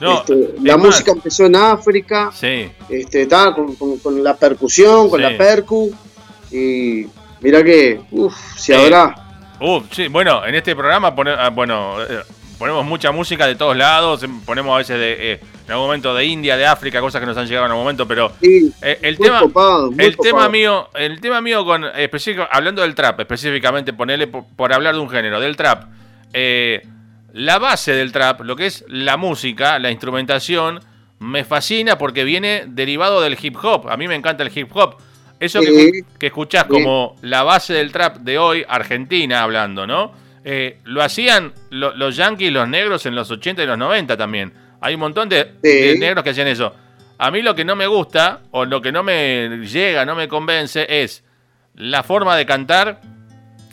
No, 0.00 0.18
Este, 0.18 0.34
es 0.56 0.62
la 0.62 0.76
más, 0.76 0.86
música 0.86 1.12
empezó 1.12 1.46
en 1.46 1.56
África, 1.56 2.30
Sí, 2.34 2.70
este, 2.88 3.22
está 3.22 3.54
con, 3.54 3.74
con- 3.76 3.98
con 3.98 4.22
la 4.22 4.36
percusión, 4.36 5.08
con 5.08 5.18
Sí. 5.18 5.22
la 5.22 5.38
percu, 5.38 5.90
y 6.52 7.06
mira 7.40 7.64
que, 7.64 8.00
uff, 8.10 8.34
si 8.56 8.74
habrá. 8.74 9.14
Uh, 9.58 9.80
sí, 9.90 10.08
bueno, 10.08 10.44
en 10.46 10.54
este 10.54 10.76
programa 10.76 11.14
pone- 11.14 11.30
ah, 11.36 11.48
bueno, 11.48 12.02
eh, 12.02 12.20
ponemos 12.58 12.84
mucha 12.84 13.12
música 13.12 13.46
de 13.46 13.54
todos 13.54 13.76
lados, 13.76 14.22
em, 14.22 14.40
ponemos 14.40 14.74
a 14.74 14.78
veces 14.78 14.98
de, 14.98 15.32
eh, 15.32 15.40
en 15.66 15.72
algún 15.72 15.86
momento 15.86 16.14
de 16.14 16.24
India, 16.24 16.56
de 16.56 16.66
África, 16.66 17.00
cosas 17.00 17.20
que 17.20 17.26
nos 17.26 17.36
han 17.36 17.46
llegado 17.46 17.66
en 17.66 17.72
algún 17.72 17.84
momento, 17.84 18.06
pero 18.08 18.32
Sí, 18.40 18.72
eh, 18.82 18.98
el 19.02 19.18
tema, 19.18 19.40
copado, 19.40 19.90
el 19.98 20.16
tema 20.16 20.48
mío, 20.48 20.88
el 20.94 21.20
tema 21.20 21.40
mío 21.40 21.64
con 21.64 21.84
específico, 21.84 22.46
hablando 22.50 22.82
del 22.82 22.94
trap, 22.94 23.20
específicamente, 23.20 23.92
ponerle 23.92 24.26
por, 24.26 24.44
por 24.56 24.72
hablar 24.72 24.94
de 24.94 25.00
un 25.00 25.10
género, 25.10 25.40
del 25.40 25.56
trap, 25.56 25.84
eh, 26.32 26.82
la 27.32 27.58
base 27.58 27.92
del 27.92 28.12
trap, 28.12 28.40
lo 28.42 28.56
que 28.56 28.66
es 28.66 28.84
la 28.88 29.16
música, 29.16 29.78
la 29.78 29.90
instrumentación, 29.90 30.80
me 31.18 31.44
fascina 31.44 31.98
porque 31.98 32.24
viene 32.24 32.64
derivado 32.66 33.20
del 33.20 33.36
hip 33.40 33.56
hop. 33.62 33.88
A 33.90 33.96
mí 33.96 34.06
me 34.08 34.14
encanta 34.14 34.42
el 34.42 34.50
hip 34.56 34.70
hop. 34.74 34.96
Eso 35.40 35.60
que, 35.60 35.66
Sí. 35.66 35.92
que 36.18 36.26
escuchás 36.28 36.64
Sí. 36.64 36.68
como 36.72 37.16
la 37.22 37.42
base 37.42 37.74
del 37.74 37.92
trap 37.92 38.16
de 38.18 38.38
hoy, 38.38 38.64
Argentina 38.68 39.42
hablando, 39.42 39.86
¿no? 39.86 40.12
Eh, 40.48 40.78
lo 40.84 41.02
hacían 41.02 41.52
lo- 41.70 41.92
los 41.96 42.14
yankees, 42.14 42.52
los 42.52 42.68
negros 42.68 43.04
en 43.04 43.16
los 43.16 43.28
80 43.32 43.64
y 43.64 43.66
los 43.66 43.76
90 43.76 44.16
también. 44.16 44.52
Hay 44.80 44.94
un 44.94 45.00
montón 45.00 45.28
de, 45.28 45.54
Sí. 45.60 45.68
de 45.68 45.96
negros 45.98 46.22
que 46.22 46.30
hacen 46.30 46.46
eso. 46.46 46.72
A 47.18 47.32
mí 47.32 47.42
lo 47.42 47.56
que 47.56 47.64
no 47.64 47.74
me 47.74 47.88
gusta, 47.88 48.42
o 48.52 48.64
lo 48.64 48.80
que 48.80 48.92
no 48.92 49.02
me 49.02 49.58
llega, 49.66 50.04
no 50.04 50.14
me 50.14 50.28
convence, 50.28 50.86
es 51.02 51.24
la 51.74 52.04
forma 52.04 52.36
de 52.36 52.46
cantar, 52.46 53.00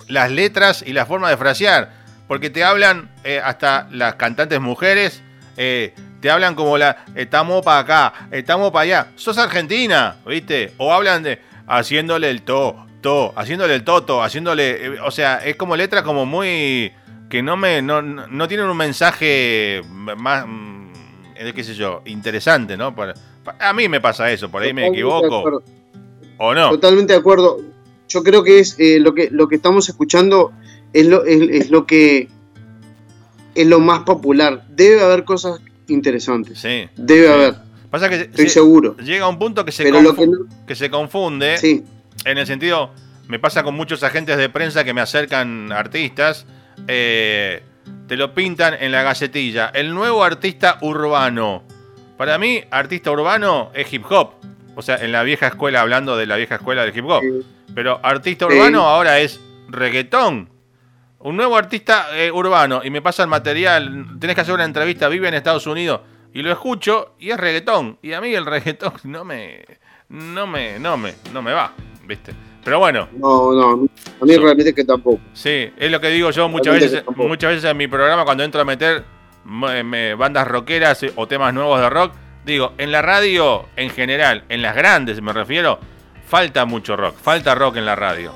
las 0.07 0.31
letras 0.31 0.83
y 0.85 0.93
la 0.93 1.05
forma 1.05 1.29
de 1.29 1.37
frasear. 1.37 1.91
Porque 2.27 2.49
te 2.49 2.63
hablan, 2.63 3.11
eh, 3.23 3.39
hasta 3.43 3.87
las 3.91 4.15
cantantes 4.15 4.59
mujeres, 4.59 5.21
eh, 5.57 5.93
te 6.21 6.31
hablan 6.31 6.55
como 6.55 6.77
la, 6.79 7.05
estamos 7.13 7.63
para 7.63 7.79
acá, 7.79 8.13
estamos 8.31 8.71
para 8.71 8.81
allá. 8.83 9.07
Sos 9.15 9.37
argentina, 9.37 10.15
¿viste? 10.25 10.73
O 10.77 10.91
hablan 10.91 11.21
de, 11.21 11.39
haciéndole 11.67 12.31
el 12.31 12.41
to, 12.41 12.87
haciéndole 13.35 13.75
el 13.75 13.83
toto, 13.83 14.23
haciéndole, 14.23 14.85
eh, 14.85 14.99
o 15.05 15.11
sea, 15.11 15.37
es 15.45 15.55
como 15.55 15.75
letras 15.75 16.03
como 16.03 16.25
muy, 16.25 16.91
que 17.29 17.41
no 17.43 17.57
me, 17.57 17.81
no, 17.81 18.01
no 18.01 18.47
tienen 18.47 18.67
un 18.67 18.77
mensaje 18.77 19.81
más, 20.17 20.45
mm, 20.47 20.87
eh, 21.35 21.51
qué 21.55 21.63
sé 21.63 21.73
yo, 21.75 22.01
interesante, 22.05 22.77
¿no? 22.77 22.95
A 23.59 23.73
mí 23.73 23.89
me 23.89 23.99
pasa 24.01 24.31
eso, 24.31 24.49
por 24.49 24.61
ahí 24.61 24.73
me 24.73 24.83
Totalmente 24.87 24.97
de 25.03 25.27
equivoco, 25.27 25.63
o 26.37 26.53
no. 26.53 26.69
Totalmente 26.69 27.13
de 27.13 27.19
acuerdo. 27.19 27.59
Yo 28.07 28.23
creo 28.23 28.43
que 28.43 28.59
es 28.59 28.75
eh, 28.79 28.99
lo 28.99 29.13
que 29.13 29.29
lo 29.31 29.47
que 29.47 29.55
estamos 29.55 29.87
escuchando 29.89 30.51
es 30.93 31.07
lo, 31.07 31.25
es, 31.25 31.41
es 31.49 31.69
lo 31.71 31.85
que 31.85 32.27
es 33.55 33.67
lo 33.67 33.79
más 33.79 33.99
popular. 34.03 34.65
Debe 34.69 35.01
haber 35.01 35.23
cosas 35.25 35.59
interesantes. 35.87 36.59
Sí. 36.59 36.87
Debe 36.95 37.27
Sí. 37.27 37.33
haber, 37.33 37.55
Pasa 37.89 38.09
que 38.09 38.15
estoy 38.15 38.45
se- 38.45 38.55
seguro. 38.55 38.95
llega 38.97 39.27
un 39.27 39.37
punto 39.37 39.63
que 39.65 39.71
se, 39.71 39.83
Pero 39.83 40.01
lo 40.01 40.13
confu- 40.13 40.17
que 40.19 40.27
no- 40.27 40.65
que 40.67 40.75
se 40.75 40.89
confunde. 40.89 41.57
Sí, 41.57 41.83
En 42.25 42.37
el 42.37 42.45
sentido, 42.47 42.91
me 43.27 43.39
pasa 43.39 43.63
con 43.63 43.75
muchos 43.75 44.03
agentes 44.03 44.37
de 44.37 44.49
prensa 44.49 44.83
que 44.83 44.93
me 44.93 45.01
acercan 45.01 45.71
artistas, 45.71 46.45
eh, 46.87 47.63
te 48.07 48.17
lo 48.17 48.33
pintan 48.33 48.75
en 48.79 48.91
la 48.91 49.03
gacetilla. 49.03 49.71
El 49.73 49.93
nuevo 49.93 50.23
artista 50.23 50.77
urbano. 50.81 51.63
Para 52.17 52.37
mí, 52.37 52.61
artista 52.71 53.11
urbano 53.11 53.71
es 53.73 53.91
hip 53.91 54.05
hop. 54.09 54.31
O 54.75 54.81
sea, 54.81 54.97
en 54.97 55.11
la 55.11 55.23
vieja 55.23 55.47
escuela, 55.47 55.81
hablando 55.81 56.17
de 56.17 56.25
la 56.25 56.35
vieja 56.35 56.55
escuela 56.55 56.83
del 56.85 56.95
hip 56.97 57.05
hop. 57.05 57.21
Pero 57.75 57.99
artista 58.03 58.47
Sí. 58.49 58.55
urbano 58.55 58.81
ahora 58.87 59.19
es 59.19 59.39
reggaetón. 59.69 60.49
Un 61.19 61.37
nuevo 61.37 61.55
artista 61.57 62.07
eh, 62.13 62.31
urbano 62.31 62.81
y 62.83 62.89
me 62.89 63.01
pasa 63.01 63.23
el 63.23 63.29
material, 63.29 64.07
tenés 64.19 64.35
que 64.35 64.41
hacer 64.41 64.53
una 64.53 64.65
entrevista, 64.65 65.07
vive 65.07 65.27
en 65.29 65.33
Estados 65.35 65.65
Unidos 65.67 66.01
y 66.33 66.41
lo 66.41 66.51
escucho 66.51 67.15
y 67.17 67.31
es 67.31 67.37
reggaetón. 67.39 67.97
Y 68.01 68.11
a 68.13 68.19
mí 68.21 68.33
el 68.33 68.45
reggaetón 68.47 68.93
no 69.03 69.23
me 69.23 69.63
no 70.09 70.45
me 70.45 70.79
no 70.79 70.97
me 70.97 71.13
no 71.31 71.41
me 71.41 71.53
va, 71.53 71.71
¿viste? 72.07 72.33
Pero 72.63 72.79
bueno, 72.79 73.09
No, 73.17 73.51
no, 73.51 73.71
a 74.21 74.25
mí 74.25 74.37
realmente 74.37 74.73
que 74.73 74.83
tampoco. 74.85 75.19
sí, 75.33 75.69
es 75.77 75.91
lo 75.91 75.99
que 75.99 76.07
digo 76.09 76.31
yo 76.31 76.47
muchas 76.47 76.73
Realmente 76.79 77.01
veces 77.01 77.17
muchas 77.27 77.51
veces 77.51 77.69
en 77.71 77.77
mi 77.77 77.87
programa 77.87 78.23
cuando 78.23 78.43
entro 78.43 78.61
a 78.61 78.65
meter 78.65 79.03
me- 79.45 79.83
me- 79.83 80.15
bandas 80.15 80.47
rockeras 80.47 81.03
eh, 81.03 81.11
o 81.17 81.27
temas 81.27 81.53
nuevos 81.53 81.79
de 81.81 81.89
rock, 81.89 82.13
digo, 82.45 82.71
en 82.77 82.91
la 82.93 83.01
radio 83.01 83.65
en 83.75 83.89
general, 83.89 84.45
en 84.47 84.61
las 84.61 84.75
grandes 84.75 85.21
me 85.21 85.33
refiero, 85.33 85.77
falta 86.27 86.63
mucho 86.65 86.95
rock, 86.95 87.15
falta 87.17 87.53
rock 87.53 87.75
en 87.77 87.85
la 87.85 87.95
radio. 87.95 88.33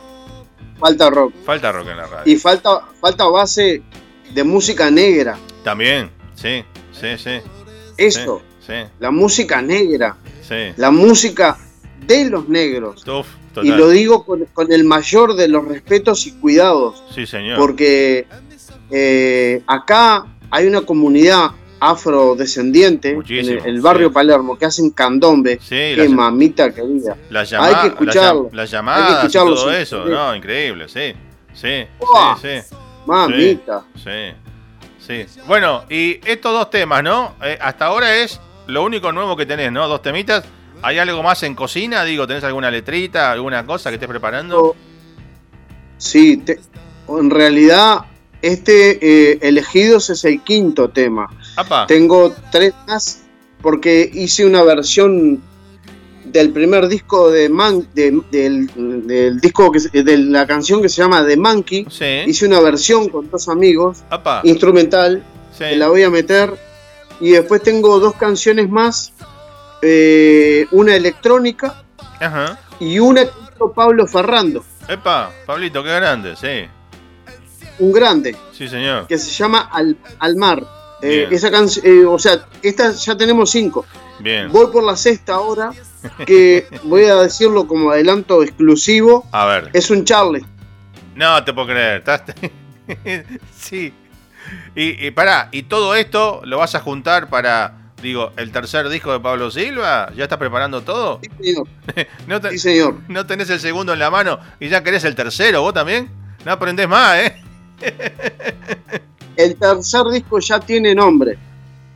Falta 0.80 1.10
rock. 1.10 1.34
Falta 1.45 1.71
rock 1.71 1.88
en 1.88 1.97
la 1.97 2.06
radio. 2.06 2.32
Y 2.32 2.36
falta, 2.38 2.82
falta 3.01 3.25
base 3.27 3.82
de 4.34 4.43
música 4.43 4.91
negra. 4.91 5.38
También, 5.63 6.12
sí, 6.36 6.63
sí, 6.91 7.17
sí. 7.17 7.39
Eso, 7.97 8.41
Sí, 8.60 8.73
la 8.99 9.10
música 9.12 9.62
negra, 9.62 10.17
sí. 10.41 10.73
la 10.75 10.91
música 10.91 11.58
de 12.06 12.30
los 12.30 12.49
negros. 12.49 13.08
Uf, 13.08 13.25
total. 13.62 13.74
Y 13.76 13.78
lo 13.78 13.89
digo 13.89 14.26
con, 14.26 14.46
con 14.54 14.72
el 14.72 14.84
mayor 14.84 15.36
de 15.36 15.48
los 15.48 15.65
respetos 15.67 16.26
y 16.28 16.32
cuidados, 16.34 17.04
Sí, 17.13 17.26
señor. 17.26 17.58
porque 17.58 18.26
eh, 18.91 19.62
acá 19.67 20.26
hay 20.50 20.65
una 20.67 20.82
comunidad 20.82 21.52
afrodescendiente 21.80 23.12
en 23.12 23.50
el, 23.50 23.62
el 23.65 23.82
barrio 23.82 24.08
sí. 24.10 24.13
Palermo 24.13 24.58
que 24.58 24.65
hacen 24.65 24.89
candombe. 24.91 25.60
Sí, 25.62 25.93
Qué 25.96 26.10
mamita 26.10 26.74
querida. 26.74 27.15
las 27.30 27.54
hay 27.54 27.76
que 27.82 27.88
escucharlo, 27.88 28.50
las 28.54 28.74
llam- 28.74 28.86
las 28.86 28.98
hay 28.98 29.08
que 29.08 29.13
escucharlo, 29.20 29.56
todo 29.56 29.72
eso, 29.72 30.06
no, 30.06 30.36
increíble, 30.36 30.88
sí. 30.89 31.13
Sí, 31.54 31.86
Uah. 32.00 32.38
sí, 32.41 32.48
sí. 32.67 32.76
Mamita. 33.06 33.84
Sí, 33.96 34.34
sí. 35.00 35.26
Bueno, 35.48 35.84
y 35.89 36.20
estos 36.26 36.52
dos 36.54 36.70
temas, 36.70 37.02
¿no? 37.04 37.34
Eh, 37.43 37.58
hasta 37.62 37.86
ahora 37.86 38.15
es 38.15 38.39
lo 38.67 38.84
único 38.84 39.12
nuevo 39.12 39.36
que 39.36 39.46
tenés, 39.46 39.72
¿no? 39.72 39.88
Dos 39.88 40.02
temitas. 40.02 40.43
¿Hay 40.82 40.98
algo 41.00 41.24
más 41.24 41.44
en 41.44 41.56
cocina? 41.56 42.04
Digo, 42.04 42.28
¿tenés 42.28 42.44
alguna 42.44 42.70
letrita, 42.72 43.32
alguna 43.32 43.66
cosa 43.66 43.90
que 43.90 43.96
estés 43.96 44.10
preparando? 44.10 44.76
Sí, 45.98 46.38
te- 46.38 46.60
en 47.10 47.30
realidad 47.30 48.00
este 48.42 49.00
eh, 49.32 49.40
elegidos 49.42 50.10
es 50.10 50.24
el 50.26 50.42
quinto 50.44 50.90
tema. 50.90 51.28
Apa, 51.56 51.88
Tengo 51.88 52.34
tres 52.52 52.74
más 52.88 53.24
porque 53.62 54.10
hice 54.13 54.46
una 54.46 54.62
versión 54.63 55.42
del 56.26 56.52
primer 56.52 56.88
disco 56.88 57.32
de 57.32 57.50
Man, 57.50 57.88
de- 57.96 58.22
del, 58.32 58.68
del 59.08 59.40
disco 59.40 59.72
que 59.72 59.80
de 60.04 60.18
la 60.18 60.46
canción 60.46 60.82
que 60.82 60.90
se 60.90 61.02
llama 61.02 61.26
The 61.26 61.38
Monkey. 61.38 61.88
sí. 61.90 62.24
Hice 62.28 62.46
una 62.46 62.60
versión 62.60 63.10
con 63.10 63.30
dos 63.32 63.48
amigos, 63.50 64.04
Apa, 64.10 64.42
instrumental, 64.44 65.24
sí. 65.58 65.63
que 65.70 65.76
la 65.78 65.88
voy 65.88 66.04
a 66.04 66.10
meter. 66.10 66.54
Y 67.20 67.32
después 67.32 67.63
tengo 67.63 68.00
dos 68.00 68.13
canciones 68.16 68.70
más, 68.70 69.12
eh, 69.82 70.68
una 70.72 70.96
electrónica 70.96 71.84
Ajá. 72.20 72.60
y 72.80 73.00
una 73.00 73.26
que 73.26 73.32
hizo 73.54 73.72
Pablo 73.74 74.08
Ferrando, 74.08 74.63
Epa, 74.88 75.32
Pablito, 75.46 75.84
qué 75.84 75.90
grande, 75.90 76.36
sí. 76.36 76.70
un 77.80 77.92
grande. 77.92 78.36
Sí, 78.54 78.68
señor. 78.68 79.08
que 79.08 79.18
se 79.18 79.32
llama 79.32 79.70
Al, 79.72 79.98
Al 80.20 80.36
Mar. 80.36 80.63
Eh, 81.02 81.28
esa 81.30 81.52
canción, 81.52 82.08
o 82.08 82.18
sea, 82.18 82.48
esta 82.63 82.92
ya 82.92 83.16
tenemos 83.16 83.52
cinco. 83.52 83.86
Bien. 84.20 84.52
Voy 84.52 84.68
por 84.72 84.84
la 84.84 84.96
sexta 84.96 85.36
ahora, 85.36 85.72
que 86.26 86.68
voy 86.84 87.04
a 87.04 87.16
decirlo 87.18 87.68
como 87.68 87.92
adelanto 87.92 88.42
exclusivo. 88.42 89.28
A 89.32 89.46
ver. 89.46 89.70
Es 89.74 89.92
un 89.92 90.06
Charlie. 90.06 90.44
No 91.16 91.44
te 91.44 91.54
puedo 91.54 91.68
creer. 91.68 92.04
sí. 93.56 93.94
Y, 94.76 95.06
y 95.06 95.12
pará, 95.12 95.50
¿y 95.52 95.63
todo 95.63 95.94
esto 95.94 96.42
lo 96.46 96.58
vas 96.58 96.74
a 96.74 96.80
juntar 96.80 97.30
para, 97.30 97.87
digo, 98.01 98.31
el 98.38 98.51
tercer 98.51 98.88
disco 98.89 99.12
de 99.12 99.19
Pablo 99.19 99.49
Silva? 99.51 100.12
¿Ya 100.15 100.23
estás 100.23 100.38
preparando 100.38 100.81
todo? 100.81 101.19
Sí, 101.23 101.29
señor. 101.43 101.67
¿No, 102.27 102.39
Sí, 102.49 102.57
señor. 102.60 102.95
no 103.07 103.25
tenés 103.25 103.49
el 103.49 103.60
segundo 103.60 103.93
en 103.93 103.99
la 103.99 104.10
mano 104.10 104.39
y 104.60 104.69
ya 104.69 104.83
querés 104.83 105.03
el 105.03 105.15
tercero? 105.15 105.62
¿Vos 105.62 105.73
también? 105.73 106.10
No 106.45 106.51
aprendés 106.51 106.88
más, 106.88 107.17
¿eh? 107.17 107.41
El 109.36 109.55
tercer 109.55 110.03
disco 110.12 110.39
ya 110.39 110.60
tiene 110.60 110.95
nombre. 110.95 111.38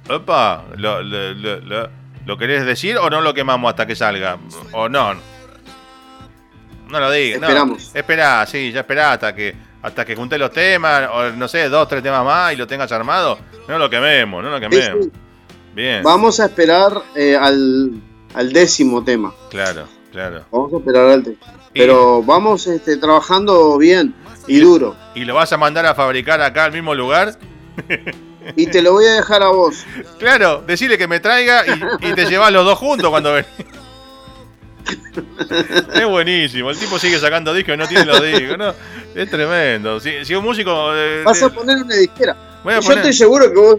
Opa, 0.09 0.63
¿lo, 0.77 1.01
lo, 1.01 1.33
lo- 1.33 1.59
lo- 1.61 1.89
lo 2.23 2.37
querés 2.37 2.65
decir 2.65 2.97
o 2.97 3.09
no 3.09 3.19
lo 3.21 3.33
quemamos 3.33 3.69
hasta 3.69 3.87
que 3.87 3.95
salga? 3.95 4.37
¿O 4.73 4.87
no? 4.87 5.15
No 6.89 6.99
lo 6.99 7.09
digas. 7.11 7.39
no. 7.41 7.47
Esperamos. 7.47 7.95
Esperá, 7.95 8.45
sí, 8.45 8.71
ya 8.71 8.81
esperá 8.81 9.13
hasta 9.13 9.33
que, 9.33 9.55
hasta 9.81 10.05
que 10.05 10.15
junté 10.15 10.37
los 10.37 10.51
temas, 10.51 11.09
o 11.11 11.31
no 11.31 11.47
sé, 11.47 11.67
dos, 11.69 11.87
tres 11.87 12.03
temas 12.03 12.23
más 12.23 12.53
y 12.53 12.57
lo 12.57 12.67
tengas 12.67 12.91
armado. 12.91 13.39
No 13.67 13.79
lo 13.79 13.89
quememos, 13.89 14.43
no 14.43 14.49
lo 14.51 14.57
Sí, 14.59 14.61
quememos. 14.69 15.05
sí. 15.05 15.11
Bien, 15.73 16.03
Vamos 16.03 16.39
a 16.39 16.45
esperar 16.45 17.01
eh, 17.15 17.35
al, 17.35 17.91
al 18.33 18.53
décimo 18.53 19.03
tema. 19.03 19.33
claro, 19.49 19.85
claro. 20.11 20.45
Vamos 20.51 20.73
a 20.73 20.77
esperar 20.77 21.09
al 21.09 21.23
décimo. 21.23 21.45
Pero 21.73 22.21
vamos 22.23 22.67
este, 22.67 22.97
trabajando 22.97 23.77
bien 23.77 24.13
y 24.47 24.59
duro. 24.59 24.95
¿Y 25.15 25.23
lo 25.23 25.35
vas 25.35 25.53
a 25.53 25.57
mandar 25.57 25.85
a 25.85 25.95
fabricar 25.95 26.41
acá 26.41 26.65
al 26.65 26.71
mismo 26.73 26.93
lugar? 26.95 27.37
Y 28.55 28.65
te 28.65 28.81
lo 28.81 28.93
voy 28.93 29.05
a 29.05 29.13
dejar 29.13 29.43
a 29.43 29.49
vos. 29.49 29.85
Claro, 30.17 30.63
decirle 30.65 30.97
que 30.97 31.07
me 31.07 31.19
traiga 31.19 31.63
y, 31.67 32.07
y 32.09 32.13
te 32.13 32.25
llevas 32.25 32.51
los 32.51 32.65
dos 32.65 32.75
juntos 32.79 33.07
cuando 33.11 33.33
venís. 33.33 33.47
Es 35.93 36.05
buenísimo, 36.07 36.71
el 36.71 36.77
tipo 36.77 36.97
sigue 36.97 37.19
sacando 37.19 37.53
discos 37.53 37.75
y 37.75 37.77
no 37.77 37.87
tiene 37.87 38.05
los 38.05 38.21
discos, 38.23 38.57
¿no? 38.57 38.73
Es 39.13 39.29
tremendo. 39.29 39.99
Si, 39.99 40.25
si 40.25 40.33
un 40.33 40.43
músico. 40.43 40.71
eh, 40.95 41.21
Vas 41.23 41.41
a 41.43 41.49
poner 41.49 41.77
una 41.77 41.95
disquera. 41.95 42.35
voy 42.63 42.73
a 42.73 42.79
Yo 42.79 42.93
estoy 42.93 43.13
seguro 43.13 43.47
que 43.51 43.59
vos, 43.59 43.77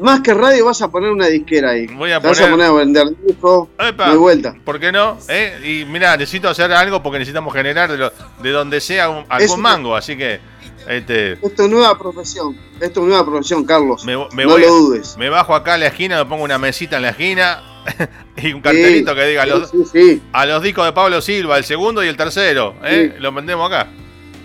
más 0.00 0.20
que 0.20 0.32
radio, 0.34 0.64
vas 0.66 0.80
a 0.82 0.90
poner 0.90 1.10
una 1.10 1.26
disquera 1.26 1.70
ahí. 1.70 1.86
Voy 1.86 2.12
a 2.12 2.20
Te 2.20 2.28
vas 2.28 2.38
a 2.40 2.44
poner- 2.44 2.50
poner 2.52 2.66
a 2.66 2.72
vender 2.72 3.06
discos 3.26 3.68
Epa. 3.78 4.10
de 4.10 4.16
vuelta. 4.16 4.54
¿Por 4.64 4.78
qué 4.78 4.92
no? 4.92 5.18
¿Eh? 5.28 5.82
Y 5.82 5.90
mira, 5.90 6.16
necesito 6.16 6.48
hacer 6.48 6.72
algo 6.72 7.02
porque 7.02 7.18
necesitamos 7.18 7.52
generar 7.52 7.90
de, 7.90 7.98
lo- 7.98 8.12
de 8.42 8.50
donde 8.50 8.80
sea 8.80 9.08
un- 9.10 9.24
algún 9.28 9.60
mango, 9.60 9.96
así 9.96 10.16
que. 10.16 10.40
Este, 10.88 11.32
es 11.34 11.68
nueva 11.70 11.96
profesión. 11.96 12.56
Esto 12.80 13.00
es 13.02 13.06
nueva 13.06 13.24
profesión, 13.24 13.64
Carlos. 13.64 14.04
me, 14.04 14.16
me 14.34 14.42
no 14.44 14.50
voy, 14.50 14.62
lo 14.62 14.68
dudes. 14.68 15.16
me 15.16 15.28
bajo 15.28 15.54
acá 15.54 15.74
a 15.74 15.78
la 15.78 15.86
esquina, 15.86 16.18
me 16.18 16.28
pongo 16.28 16.42
una 16.42 16.58
mesita 16.58 16.96
en 16.96 17.02
la 17.02 17.10
esquina 17.10 17.62
y 18.36 18.52
un 18.52 18.60
cartelito 18.60 19.12
Sí, 19.12 19.16
que 19.16 19.26
diga 19.26 19.46
los, 19.46 19.70
Sí, 19.70 19.84
sí. 19.92 20.22
a 20.32 20.44
los 20.44 20.60
discos 20.60 20.84
de 20.84 20.92
Pablo 20.92 21.20
Silva, 21.20 21.56
el 21.56 21.62
segundo 21.64 22.02
y 22.02 22.08
el 22.08 22.16
tercero. 22.16 22.74
¿eh? 22.82 23.14
Lo 23.20 23.30
vendemos 23.32 23.70
acá. 23.70 23.90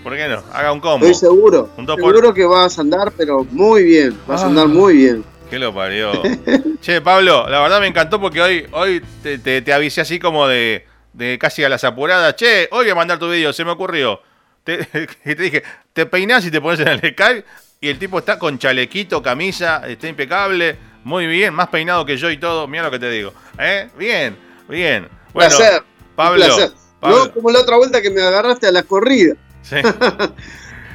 ¿Por 0.02 0.16
qué 0.16 0.28
no? 0.28 0.42
Haga 0.52 0.72
un 0.72 0.80
combo. 0.80 1.06
Estoy 1.06 1.28
seguro. 1.28 1.70
Un 1.76 1.86
dos 1.86 1.96
por- 1.98 2.10
Seguro 2.14 2.32
que 2.34 2.44
vas 2.44 2.78
a 2.78 2.80
andar, 2.82 3.12
pero 3.16 3.44
muy 3.50 3.82
bien. 3.82 4.16
Vas 4.26 4.42
Ah. 4.42 4.44
a 4.44 4.48
andar 4.48 4.68
muy 4.68 4.96
bien. 4.96 5.24
¿Qué 5.50 5.58
lo 5.58 5.74
parió? 5.74 6.12
che, 6.80 7.00
Pablo, 7.00 7.48
la 7.48 7.60
verdad 7.60 7.80
me 7.80 7.86
encantó 7.86 8.20
porque 8.20 8.40
hoy, 8.40 8.66
hoy 8.72 9.02
te, 9.22 9.38
te- 9.38 9.62
te 9.62 9.72
avisé 9.72 10.00
así 10.02 10.18
como 10.18 10.46
de, 10.46 10.86
de 11.14 11.38
casi 11.38 11.64
a 11.64 11.68
las 11.68 11.84
apuradas. 11.84 12.36
Che, 12.36 12.68
hoy 12.70 12.84
voy 12.84 12.90
a 12.90 12.94
mandar 12.94 13.18
tu 13.18 13.30
video, 13.30 13.52
se 13.52 13.64
me 13.64 13.70
ocurrió. 13.72 14.20
Te, 14.64 14.86
y 15.24 15.34
te 15.34 15.42
dije, 15.42 15.62
te 15.92 16.06
peinás 16.06 16.44
y 16.46 16.50
te 16.50 16.60
pones 16.60 16.80
en 16.80 16.88
el 16.88 16.98
Skype 16.98 17.44
y 17.80 17.88
el 17.88 17.98
tipo 17.98 18.18
está 18.18 18.38
con 18.38 18.58
chalequito, 18.58 19.22
camisa, 19.22 19.82
está 19.86 20.08
impecable, 20.08 20.76
Muy 21.04 21.26
bien, 21.26 21.54
más 21.54 21.68
peinado 21.68 22.04
que 22.04 22.16
yo 22.18 22.28
y 22.30 22.36
todo. 22.38 22.66
Mira 22.68 22.82
lo 22.82 22.90
que 22.90 22.98
te 22.98 23.08
digo. 23.10 23.32
¿Eh? 23.58 23.88
Bien, 23.96 24.36
bien. 24.68 25.08
Bueno, 25.32 25.56
placer, 25.56 25.82
Pablo, 26.14 26.44
placer. 26.44 26.70
Pablo. 27.00 27.26
No 27.26 27.32
como 27.32 27.50
la 27.50 27.60
otra 27.60 27.76
vuelta 27.76 28.02
que 28.02 28.10
me 28.10 28.20
agarraste 28.20 28.66
a 28.66 28.72
la 28.72 28.82
corrida. 28.82 29.34
Sí. 29.68 29.76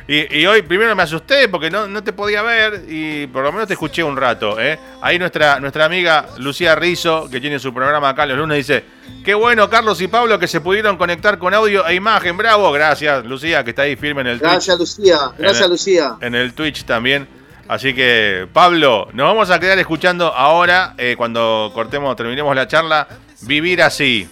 Y, 0.06 0.40
y 0.42 0.46
hoy 0.46 0.62
primero 0.64 0.94
me 0.98 1.04
asusté 1.04 1.48
porque 1.48 1.70
no, 1.72 1.88
no 1.88 2.04
te 2.04 2.12
podía 2.12 2.42
ver 2.42 2.84
y 2.90 3.26
por 3.28 3.42
lo 3.42 3.54
menos 3.54 3.68
te 3.68 3.74
escuché 3.74 4.04
un 4.04 4.18
rato. 4.18 4.60
¿eh? 4.60 4.78
Ahí 5.02 5.18
nuestra, 5.18 5.62
nuestra 5.62 5.86
amiga 5.86 6.26
Lucía 6.40 6.76
Rizo, 6.76 7.30
que 7.30 7.40
tiene 7.40 7.58
su 7.58 7.74
programa 7.74 8.10
acá 8.10 8.26
los 8.26 8.38
lunes, 8.38 8.58
dice, 8.58 8.84
qué 9.24 9.34
bueno 9.34 9.70
Carlos 9.70 10.02
y 10.02 10.10
Pablo 10.10 10.38
que 10.38 10.48
se 10.48 10.60
pudieron 10.60 10.98
conectar 10.98 11.38
con 11.40 11.54
audio 11.54 11.88
e 11.88 11.96
imagen. 11.96 12.36
Bravo, 12.36 12.70
gracias 12.74 13.24
Lucía, 13.26 13.64
que 13.64 13.70
está 13.70 13.84
ahí 13.84 13.96
firme 13.96 14.22
en 14.22 14.28
el 14.28 14.40
Twitch. 14.40 14.52
Gracias, 14.52 14.78
Lucía. 14.78 15.18
Gracias, 15.38 15.64
el- 15.64 15.72
Lucía. 15.72 16.16
En 16.20 16.36
el 16.36 16.54
Twitch 16.54 16.84
también. 16.84 17.26
Así 17.70 17.94
que, 17.94 18.46
Pablo, 18.52 19.08
nos 19.14 19.26
vamos 19.26 19.50
a 19.52 19.58
quedar 19.58 19.80
escuchando 19.80 20.34
ahora, 20.34 20.96
eh, 20.98 21.16
cuando 21.18 21.72
cortemos, 21.74 22.14
terminemos 22.18 22.54
la 22.54 22.68
charla, 22.68 23.08
Vivir 23.44 23.82
así. 23.82 24.28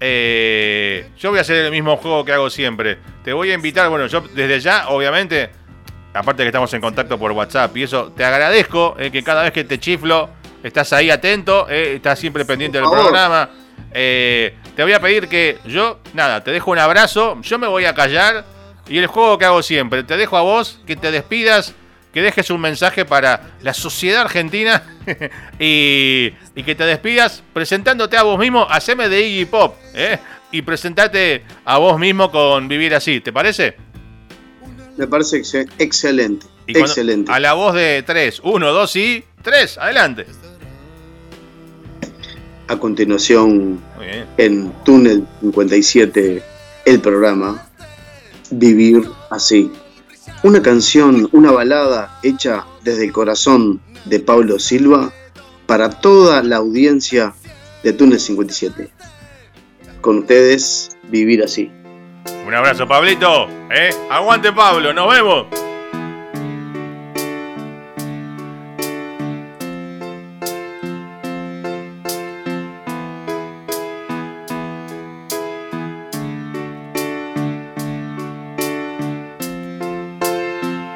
Eh, 0.00 1.10
yo 1.18 1.30
voy 1.30 1.38
a 1.38 1.42
hacer 1.42 1.66
el 1.66 1.70
mismo 1.70 1.96
juego 1.96 2.24
que 2.24 2.32
hago 2.32 2.50
siempre. 2.50 2.98
Te 3.24 3.32
voy 3.32 3.50
a 3.50 3.54
invitar, 3.54 3.88
bueno, 3.88 4.06
yo 4.06 4.20
desde 4.20 4.60
ya, 4.60 4.88
obviamente, 4.88 5.50
aparte 6.14 6.42
que 6.42 6.48
estamos 6.48 6.72
en 6.74 6.80
contacto 6.80 7.18
por 7.18 7.32
WhatsApp 7.32 7.76
y 7.76 7.82
eso, 7.82 8.12
te 8.16 8.24
agradezco 8.24 8.96
eh, 8.98 9.10
que 9.10 9.22
cada 9.22 9.42
vez 9.42 9.52
que 9.52 9.64
te 9.64 9.78
chiflo, 9.78 10.30
estás 10.62 10.92
ahí 10.92 11.10
atento, 11.10 11.68
eh, 11.68 11.96
estás 11.96 12.18
siempre 12.18 12.44
pendiente 12.44 12.78
del 12.78 12.88
programa. 12.88 13.50
Te 13.92 14.82
voy 14.82 14.92
a 14.92 15.00
pedir 15.00 15.28
que 15.28 15.58
yo, 15.64 15.98
nada, 16.14 16.44
te 16.44 16.52
dejo 16.52 16.70
un 16.70 16.78
abrazo, 16.78 17.40
yo 17.42 17.58
me 17.58 17.66
voy 17.66 17.84
a 17.84 17.94
callar 17.94 18.44
y 18.88 18.98
el 18.98 19.06
juego 19.06 19.38
que 19.38 19.44
hago 19.44 19.62
siempre, 19.62 20.04
te 20.04 20.16
dejo 20.16 20.36
a 20.36 20.42
vos 20.42 20.80
que 20.86 20.96
te 20.96 21.10
despidas, 21.10 21.74
que 22.12 22.22
dejes 22.22 22.50
un 22.50 22.60
mensaje 22.60 23.04
para 23.04 23.50
la 23.60 23.74
sociedad 23.74 24.22
argentina 24.22 24.82
y, 25.58 26.32
y 26.58 26.64
que 26.64 26.74
te 26.74 26.82
despidas 26.82 27.44
presentándote 27.52 28.16
a 28.16 28.24
vos 28.24 28.36
mismo, 28.36 28.66
haceme 28.68 29.08
de 29.08 29.24
Iggy 29.28 29.44
Pop, 29.44 29.76
¿eh? 29.94 30.18
Y 30.50 30.62
presentate 30.62 31.44
a 31.64 31.78
vos 31.78 32.00
mismo 32.00 32.32
con 32.32 32.66
Vivir 32.66 32.96
Así, 32.96 33.20
¿te 33.20 33.32
parece? 33.32 33.76
Me 34.96 35.06
parece 35.06 35.36
ex- 35.36 35.54
excelente. 35.78 36.46
Y 36.66 36.76
excelente. 36.76 37.30
A 37.30 37.38
la 37.38 37.52
voz 37.52 37.74
de 37.76 38.02
3, 38.04 38.40
1, 38.42 38.72
2 38.72 38.96
y 38.96 39.24
3, 39.40 39.78
adelante. 39.78 40.26
A 42.66 42.76
continuación, 42.76 43.80
en 44.36 44.72
Túnel 44.84 45.24
57, 45.40 46.42
el 46.86 47.00
programa 47.00 47.68
Vivir 48.50 49.02
así. 49.30 49.70
Una 50.42 50.60
canción, 50.60 51.28
una 51.30 51.52
balada 51.52 52.18
hecha 52.24 52.64
desde 52.82 53.04
el 53.04 53.12
corazón 53.12 53.80
de 54.06 54.18
Pablo 54.18 54.58
Silva 54.58 55.12
para 55.68 55.90
toda 55.90 56.42
la 56.42 56.56
audiencia 56.56 57.34
de 57.82 57.92
Túnel 57.92 58.18
57. 58.18 58.88
Con 60.00 60.20
ustedes, 60.20 60.96
Vivir 61.10 61.44
así. 61.44 61.70
Un 62.46 62.54
abrazo, 62.54 62.88
Pablito. 62.88 63.48
¿eh? 63.70 63.90
Aguante, 64.10 64.50
Pablo. 64.50 64.94
Nos 64.94 65.10
vemos. 65.10 65.46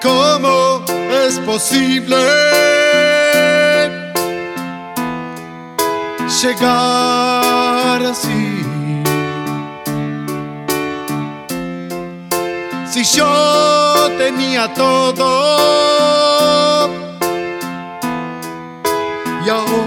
¿Cómo 0.02 0.84
es 1.26 1.38
posible 1.40 2.81
llegar 6.42 8.02
así? 8.02 8.64
Si 12.90 13.04
yo 13.16 14.10
tenía 14.18 14.74
todo 14.74 15.28
y 19.44 19.48
ahora 19.48 19.81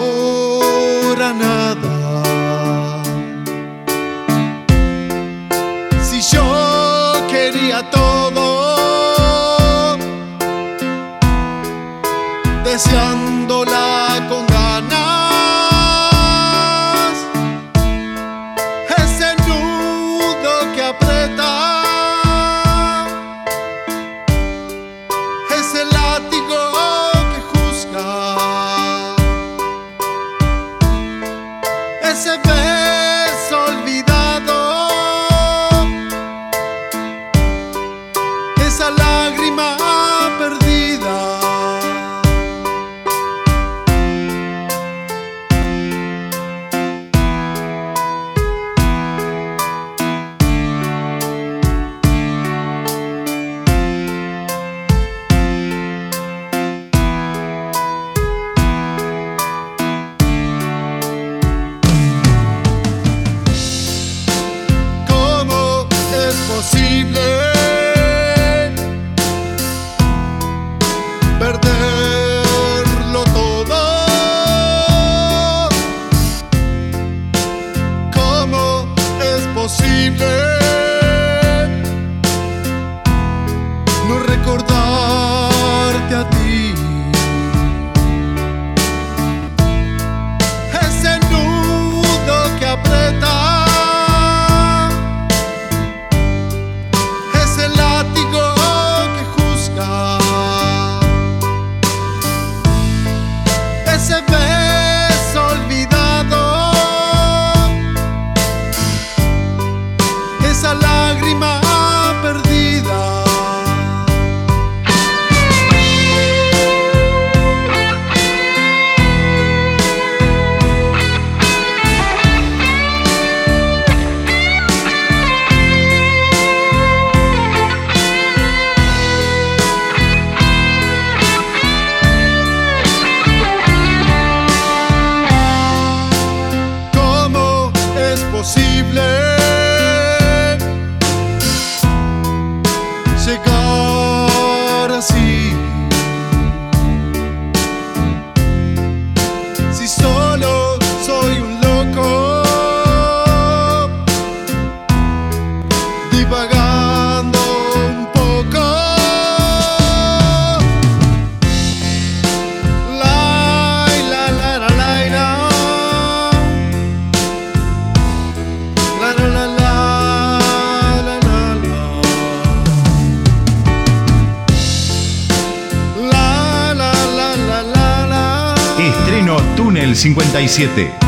El 179.77 179.95
57. 179.95 181.04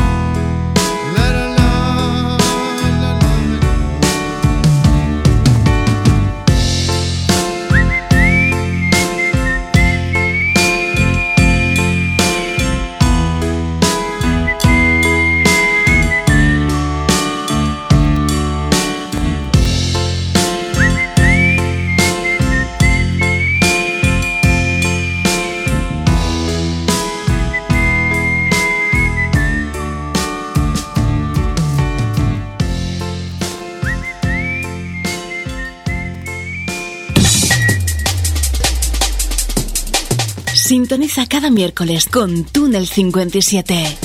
Sintoniza 40.88 41.26
cada 41.26 41.50
miércoles 41.50 42.08
con 42.08 42.44
Túnel 42.44 42.88
57. 42.88 43.98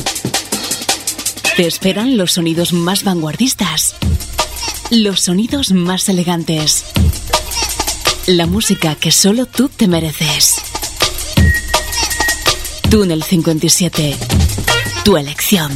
Te 1.56 1.66
esperan 1.66 2.18
los 2.18 2.34
sonidos 2.34 2.74
más 2.74 3.06
vanguardistas, 3.06 3.96
los 4.92 5.22
sonidos 5.22 5.72
más 5.72 6.10
elegantes, 6.10 6.84
la 8.28 8.48
música 8.48 8.96
que 8.96 9.14
solo 9.14 9.46
tú 9.46 9.70
te 9.70 9.88
mereces. 9.88 10.56
Túnel 12.90 13.24
57, 13.24 14.18
tu 15.06 15.16
elección. 15.16 15.72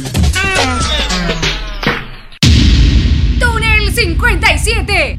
Túnel 3.40 3.94
57. 3.94 5.17